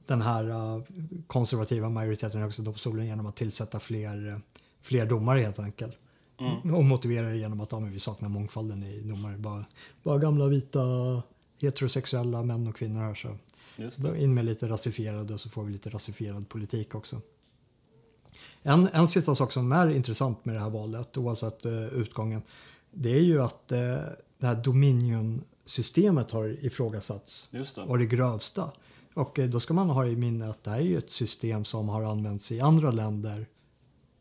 den 0.07 0.23
här 0.23 0.49
uh, 0.49 0.83
konservativa 1.27 1.89
majoriteten 1.89 2.41
i 2.41 2.43
högsta 2.43 2.63
domstolen 2.63 3.07
genom 3.07 3.27
att 3.27 3.37
tillsätta 3.37 3.81
fler, 3.81 4.41
fler 4.81 5.07
domare 5.07 5.41
helt 5.41 5.59
enkelt. 5.59 5.99
Mm. 6.41 6.75
Och 6.75 6.85
motivera 6.85 7.29
det 7.29 7.37
genom 7.37 7.61
att 7.61 7.73
ja, 7.73 7.79
vi 7.79 7.99
saknar 7.99 8.29
mångfalden 8.29 8.83
i 8.83 9.01
domare. 9.01 9.39
Bara, 9.39 9.65
bara 10.03 10.19
gamla 10.19 10.47
vita 10.47 10.83
heterosexuella 11.61 12.43
män 12.43 12.67
och 12.67 12.77
kvinnor 12.77 13.03
här 13.03 13.15
så 13.15 14.15
in 14.15 14.35
med 14.35 14.45
lite 14.45 14.69
rasifierade 14.69 15.39
så 15.39 15.49
får 15.49 15.65
vi 15.65 15.73
lite 15.73 15.91
rasifierad 15.91 16.49
politik 16.49 16.95
också. 16.95 17.21
En, 18.63 18.89
en 18.93 19.09
sista 19.09 19.35
sak 19.35 19.53
som 19.53 19.73
är 19.73 19.91
intressant 19.91 20.45
med 20.45 20.55
det 20.55 20.61
här 20.61 20.71
valet, 20.71 21.17
oavsett 21.17 21.67
uh, 21.67 21.87
utgången, 21.87 22.43
det 22.91 23.11
är 23.11 23.23
ju 23.23 23.43
att 23.43 23.73
uh, 23.73 23.79
det 24.39 24.47
här 24.47 24.55
Dominion-systemet 25.69 26.31
har 26.31 26.65
ifrågasatts 26.65 27.49
Just 27.53 27.77
det. 27.77 27.83
och 27.83 27.99
det 27.99 28.07
grövsta. 28.07 28.73
Och 29.15 29.39
uh, 29.39 29.47
då 29.47 29.61
ska 29.61 29.75
man 29.75 29.91
ha 29.91 30.07
i 30.07 30.17
minne 30.17 30.51
att 30.51 30.65
det 30.65 30.71
här 30.71 30.79
är 30.79 30.83
ju 30.83 30.99
ett 30.99 31.11
system 31.11 31.65
som 31.65 31.89
har 31.89 32.03
använts 32.03 32.53
i 32.53 32.61
andra 32.61 32.91
länder 32.91 33.47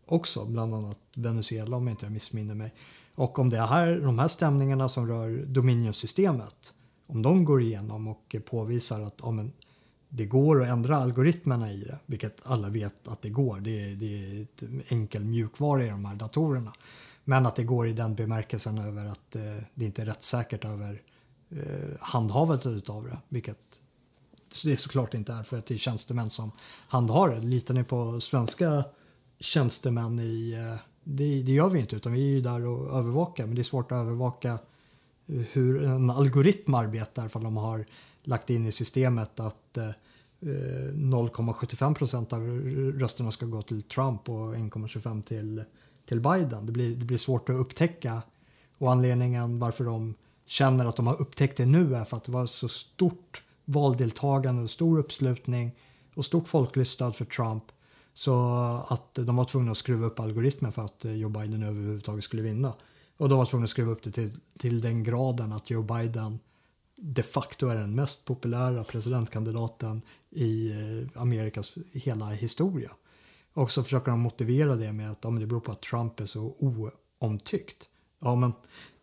också, 0.05 0.45
bland 0.45 0.75
annat 0.75 0.99
Venezuela 1.15 1.77
om 1.77 1.87
jag 1.87 1.93
inte 1.93 2.09
missminner 2.09 2.55
mig. 2.55 2.73
Och 3.15 3.39
om 3.39 3.49
det 3.49 3.61
här, 3.61 3.99
de 3.99 4.19
här 4.19 4.27
stämningarna 4.27 4.89
som 4.89 5.07
rör 5.07 5.45
Dominion-systemet, 5.45 6.73
om 7.07 7.21
de 7.21 7.45
går 7.45 7.61
igenom 7.61 8.07
och 8.07 8.35
påvisar 8.45 9.01
att 9.01 9.19
ja, 9.23 9.31
men, 9.31 9.53
det 10.09 10.25
går 10.25 10.63
att 10.63 10.69
ändra 10.69 10.97
algoritmerna 10.97 11.71
i 11.71 11.83
det, 11.83 11.99
vilket 12.05 12.41
alla 12.43 12.69
vet 12.69 13.07
att 13.07 13.21
det 13.21 13.29
går. 13.29 13.59
Det 13.59 13.83
är, 13.83 13.95
det 13.95 14.05
är 14.05 14.47
enkel 14.93 15.25
mjukvara 15.25 15.85
i 15.85 15.89
de 15.89 16.05
här 16.05 16.15
datorerna. 16.15 16.73
Men 17.23 17.45
att 17.45 17.55
det 17.55 17.63
går 17.63 17.87
i 17.87 17.93
den 17.93 18.15
bemärkelsen 18.15 18.77
över 18.77 19.05
att 19.05 19.35
eh, 19.35 19.41
det 19.73 19.85
inte 19.85 20.01
är 20.01 20.05
rättssäkert 20.05 20.65
över 20.65 20.93
eh, 20.93 21.16
Eh, 21.49 21.97
handhavandet 21.99 22.89
av 22.89 23.03
det, 23.03 23.17
vilket 23.29 23.81
det 24.63 24.77
såklart 24.77 25.13
inte 25.13 25.33
är 25.33 25.43
för 25.43 25.57
att 25.57 25.65
det 25.65 25.73
är 25.73 25.77
tjänstemän 25.77 26.29
som 26.29 26.51
handhar 26.87 27.29
det. 27.29 27.39
Litar 27.39 27.73
ni 27.73 27.83
på 27.83 28.21
svenska 28.21 28.83
tjänstemän 29.39 30.19
i... 30.19 30.53
Eh, 30.53 30.79
det, 31.03 31.43
det, 31.43 31.51
gör 31.51 31.69
vi 31.69 31.79
inte, 31.79 31.95
utan 31.95 32.13
vi 32.13 32.31
är 32.31 32.35
ju 32.35 32.41
där 32.41 32.67
och 32.67 32.99
övervakar. 32.99 33.45
Men 33.45 33.55
det 33.55 33.61
är 33.61 33.63
svårt 33.63 33.91
att 33.91 33.95
övervaka 33.95 34.59
hur 35.25 35.83
en 35.83 36.09
algoritm 36.09 36.73
arbetar 36.73 37.27
för 37.27 37.39
de 37.39 37.57
har 37.57 37.85
lagt 38.23 38.49
in 38.49 38.65
i 38.65 38.71
systemet 38.71 39.39
att 39.39 39.77
0,75 40.39 41.87
eh, 41.87 41.93
procent 41.93 42.33
av 42.33 42.41
rösterna 42.99 43.31
ska 43.31 43.45
gå 43.45 43.61
till 43.61 43.83
Trump 43.83 44.29
och 44.29 44.55
1,25 44.55 45.21
till, 45.21 45.63
till 46.05 46.19
Biden. 46.19 46.65
Det 46.65 46.71
blir, 46.71 46.95
det 46.95 47.05
blir 47.05 47.17
svårt 47.17 47.49
att 47.49 47.55
upptäcka 47.55 48.21
och 48.77 48.91
anledningen 48.91 49.59
varför 49.59 49.83
de 49.83 50.13
känner 50.47 50.85
att 50.85 50.95
de 50.95 51.07
har 51.07 51.21
upptäckt 51.21 51.57
det 51.57 51.65
nu 51.65 51.95
är 51.95 52.05
för 52.05 52.17
att 52.17 52.23
det 52.23 52.31
var 52.31 52.45
så 52.45 52.67
stort 52.67 53.43
valdeltagande 53.65 54.63
och 54.63 54.69
stor 54.69 54.99
uppslutning 54.99 55.75
och 56.15 56.25
stort 56.25 56.47
folkligt 56.47 56.87
stöd 56.87 57.15
för 57.15 57.25
Trump 57.25 57.63
så 58.13 58.33
att 58.87 59.13
de 59.13 59.35
var 59.35 59.45
tvungna 59.45 59.71
att 59.71 59.77
skruva 59.77 60.05
upp 60.05 60.19
algoritmen 60.19 60.71
för 60.71 60.81
att 60.81 61.05
Joe 61.05 61.29
Biden 61.29 61.63
överhuvudtaget 61.63 62.23
skulle 62.23 62.41
vinna. 62.41 62.73
Och 63.17 63.29
de 63.29 63.37
var 63.37 63.45
tvungna 63.45 63.63
att 63.63 63.69
skruva 63.69 63.91
upp 63.91 64.01
det 64.01 64.11
till, 64.11 64.31
till 64.57 64.81
den 64.81 65.03
graden 65.03 65.53
att 65.53 65.69
Joe 65.69 65.83
Biden 65.83 66.39
de 66.95 67.23
facto 67.23 67.67
är 67.67 67.75
den 67.75 67.95
mest 67.95 68.25
populära 68.25 68.83
presidentkandidaten 68.83 70.01
i 70.29 70.71
eh, 70.71 71.21
Amerikas 71.21 71.77
hela 71.93 72.25
historia. 72.25 72.91
Och 73.53 73.71
så 73.71 73.83
försöker 73.83 74.11
de 74.11 74.19
motivera 74.19 74.75
det 74.75 74.93
med 74.93 75.11
att 75.11 75.19
ja, 75.21 75.29
det 75.29 75.45
beror 75.45 75.59
på 75.59 75.71
att 75.71 75.81
Trump 75.81 76.19
är 76.19 76.25
så 76.25 76.55
oomtyckt. 77.19 77.89
Ja, 78.19 78.35
men 78.35 78.53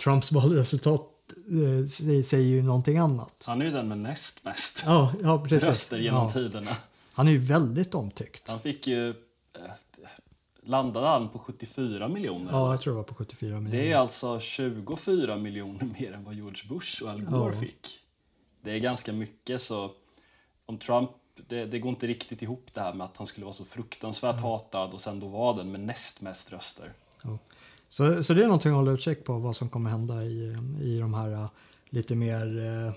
Trumps 0.05 0.33
valresultat 0.33 1.14
eh, 1.37 2.23
säger 2.23 2.47
ju 2.47 2.63
någonting 2.63 2.99
annat. 2.99 3.45
Han 3.47 3.61
är 3.61 3.65
ju 3.65 3.73
den 3.73 3.89
med 3.89 3.99
näst 3.99 4.45
mest 4.45 4.83
ja, 4.87 5.13
ja, 5.23 5.45
precis. 5.49 5.69
röster 5.69 5.99
genom 5.99 6.23
ja. 6.23 6.31
tiderna. 6.31 6.71
Han 7.13 7.29
är 7.29 7.33
ju 7.33 7.39
väldigt 7.39 7.95
omtyckt. 7.95 8.49
Han 8.49 8.61
fick 8.61 8.87
ju 8.87 9.15
landade 10.67 11.07
han 11.07 11.29
på 11.29 11.39
74 11.39 12.09
miljoner? 12.09 12.53
Ja, 12.53 12.71
jag 12.71 12.81
tror 12.81 12.93
det 12.93 12.97
var 12.97 13.05
på 13.05 13.15
74 13.15 13.61
miljoner. 13.61 13.85
Det 13.85 13.93
är 13.93 13.97
alltså 13.97 14.41
24 14.41 15.37
miljoner 15.37 15.85
mer 16.01 16.13
än 16.13 16.25
vad 16.25 16.35
George 16.35 16.63
Bush 16.69 17.03
och 17.03 17.11
Al 17.11 17.21
Gore 17.21 17.55
ja. 17.55 17.61
fick. 17.61 18.01
Det 18.63 18.73
är 18.73 18.79
ganska 18.79 19.13
mycket 19.13 19.63
så 19.63 19.91
om 20.67 20.79
Trump, 20.79 21.11
det, 21.49 21.67
det, 21.67 21.79
går 21.79 21.91
inte 21.91 22.07
riktigt 22.07 22.43
ihop 22.43 22.67
det 22.73 22.81
här 22.81 22.95
med 22.95 23.05
att 23.05 23.17
han 23.17 23.27
skulle 23.27 23.45
vara 23.45 23.55
så 23.55 23.65
fruktansvärt 23.65 24.39
mm. 24.39 24.45
hatad 24.45 24.95
och 24.95 25.01
sen 25.01 25.21
då 25.21 25.29
var 25.29 25.57
den 25.57 25.73
med 25.73 25.81
näst 25.81 26.21
mest 26.21 26.53
röster. 26.53 26.93
Ja. 27.23 27.39
Så, 27.95 28.23
så 28.23 28.35
det 28.35 28.43
är 28.43 28.47
någonting 28.47 28.71
att 28.71 28.77
hålla 28.77 28.91
utkik 28.91 29.25
på 29.25 29.39
vad 29.39 29.57
som 29.57 29.69
kommer 29.69 29.91
hända 29.91 30.23
i, 30.23 30.57
i 30.83 30.99
de 30.99 31.15
här 31.15 31.33
eh, 31.33 31.49
lite 31.91 32.15
mer 32.15 32.67
eh, 32.67 32.93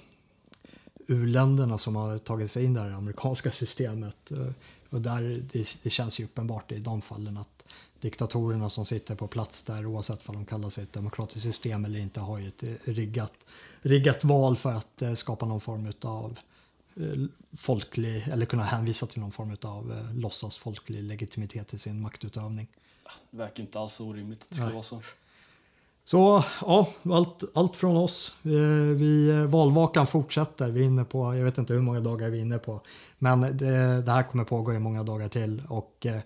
u-länderna 1.08 1.78
som 1.78 1.96
har 1.96 2.18
tagit 2.18 2.52
sig 2.52 2.64
in 2.64 2.72
i 2.72 2.80
det 2.80 2.96
amerikanska 2.96 3.52
systemet. 3.62 4.32
Eh, 4.32 4.48
och 4.90 5.02
där, 5.02 5.44
det, 5.52 5.78
det, 5.84 5.90
känns 5.90 6.20
ju 6.20 6.24
uppenbart 6.24 6.72
i 6.72 6.80
de 6.80 7.02
fallen 7.02 7.38
att 7.38 7.64
diktatorerna 8.00 8.70
som 8.70 8.86
sitter 8.86 9.16
på 9.16 9.28
plats 9.28 9.64
där 9.64 9.86
oavsett 9.86 10.30
om 10.30 10.36
de 10.36 10.46
kallar 10.46 10.70
sig 10.70 10.84
ett 10.84 10.94
demokratiskt 10.94 11.44
system 11.44 11.86
eller 11.86 12.00
inte 12.00 12.20
har 12.20 12.40
ju 12.40 12.48
ett 12.48 12.64
eh, 12.64 12.70
riggat, 12.86 13.34
riggat 13.82 14.24
val 14.24 14.58
för 14.58 14.74
att 14.74 15.02
eh, 15.02 15.14
skapa 15.14 15.46
någon 15.46 15.62
form 15.62 15.92
av 16.02 16.40
eh, 16.96 17.26
folklig 17.56 18.28
eller 18.28 18.46
kunna 18.46 18.64
hänvisa 18.64 19.06
till 19.06 19.20
någon 19.20 19.32
form 19.32 19.58
av 19.62 19.92
eh, 19.92 20.16
låtsas 20.16 20.58
folklig 20.58 21.04
legitimitet 21.04 21.74
i 21.74 21.78
sin 21.78 22.02
maktutövning. 22.02 22.68
Det 23.32 23.38
verkar 23.38 23.64
inte 23.64 23.80
alls 23.80 24.00
orimligt 24.00 24.44
att 24.44 24.50
det 24.50 24.56
skulle 24.56 24.74
vara 24.74 24.84
så. 24.84 25.02
Så 26.06 26.44
ja, 26.62 26.88
allt, 27.12 27.44
allt 27.54 27.78
från 27.78 27.98
oss. 27.98 28.36
Vi, 28.96 29.46
valvakan 29.48 30.08
fortsätter. 30.08 30.70
Vi 30.70 30.82
är 30.82 30.86
inne 30.86 31.04
på, 31.04 31.36
jag 31.36 31.44
vet 31.44 31.58
inte 31.58 31.74
hur 31.74 31.82
många 31.82 32.00
dagar 32.00 32.30
vi 32.30 32.38
är 32.38 32.42
inne 32.42 32.58
på. 32.58 32.82
Men 33.18 33.42
det, 33.42 34.02
det 34.02 34.12
här 34.12 34.24
kommer 34.24 34.44
pågå 34.44 34.74
i 34.74 34.80
många 34.80 35.04
dagar 35.04 35.30
till. 35.30 35.64
Och 35.70 36.06
eh, 36.06 36.22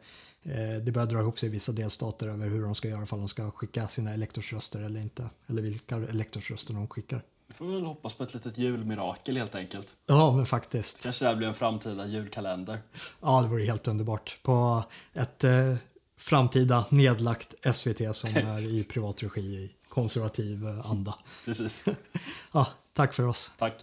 det 0.83 0.91
börjar 0.91 1.07
dra 1.07 1.19
ihop 1.19 1.39
sig 1.39 1.49
i 1.49 1.51
vissa 1.51 1.71
delstater 1.71 2.27
över 2.27 2.49
hur 2.49 2.61
de 2.61 2.75
ska 2.75 2.87
göra 2.87 3.03
ifall 3.03 3.19
de 3.19 3.27
ska 3.27 3.51
skicka 3.51 3.87
sina 3.87 4.13
elektorsröster 4.13 4.81
eller 4.81 4.99
inte. 4.99 5.29
Eller 5.47 5.61
vilka 5.61 5.95
elektorsröster 5.95 6.73
de 6.73 6.87
skickar. 6.87 7.21
Vi 7.47 7.53
får 7.53 7.65
väl 7.65 7.85
hoppas 7.85 8.13
på 8.13 8.23
ett 8.23 8.33
litet 8.33 8.57
julmirakel 8.57 9.37
helt 9.37 9.55
enkelt. 9.55 9.87
Ja, 10.05 10.31
men 10.31 10.45
faktiskt. 10.45 11.03
Kanske 11.03 11.25
det 11.25 11.29
här 11.29 11.35
blir 11.35 11.47
en 11.47 11.53
framtida 11.53 12.07
julkalender. 12.07 12.81
Ja, 13.21 13.41
det 13.41 13.47
vore 13.47 13.63
helt 13.63 13.87
underbart. 13.87 14.37
På 14.43 14.83
ett 15.13 15.43
eh, 15.43 15.75
framtida 16.21 16.85
nedlagt 16.89 17.75
SVT 17.75 18.15
som 18.15 18.29
är 18.35 18.59
i 18.59 18.83
privat 18.83 19.23
regi 19.23 19.41
i 19.41 19.71
konservativ 19.89 20.67
eh, 20.67 20.91
anda. 20.91 21.15
Precis. 21.45 21.85
Ja, 22.51 22.67
tack 22.93 23.13
för 23.13 23.27
oss. 23.27 23.51
Tack. 23.57 23.73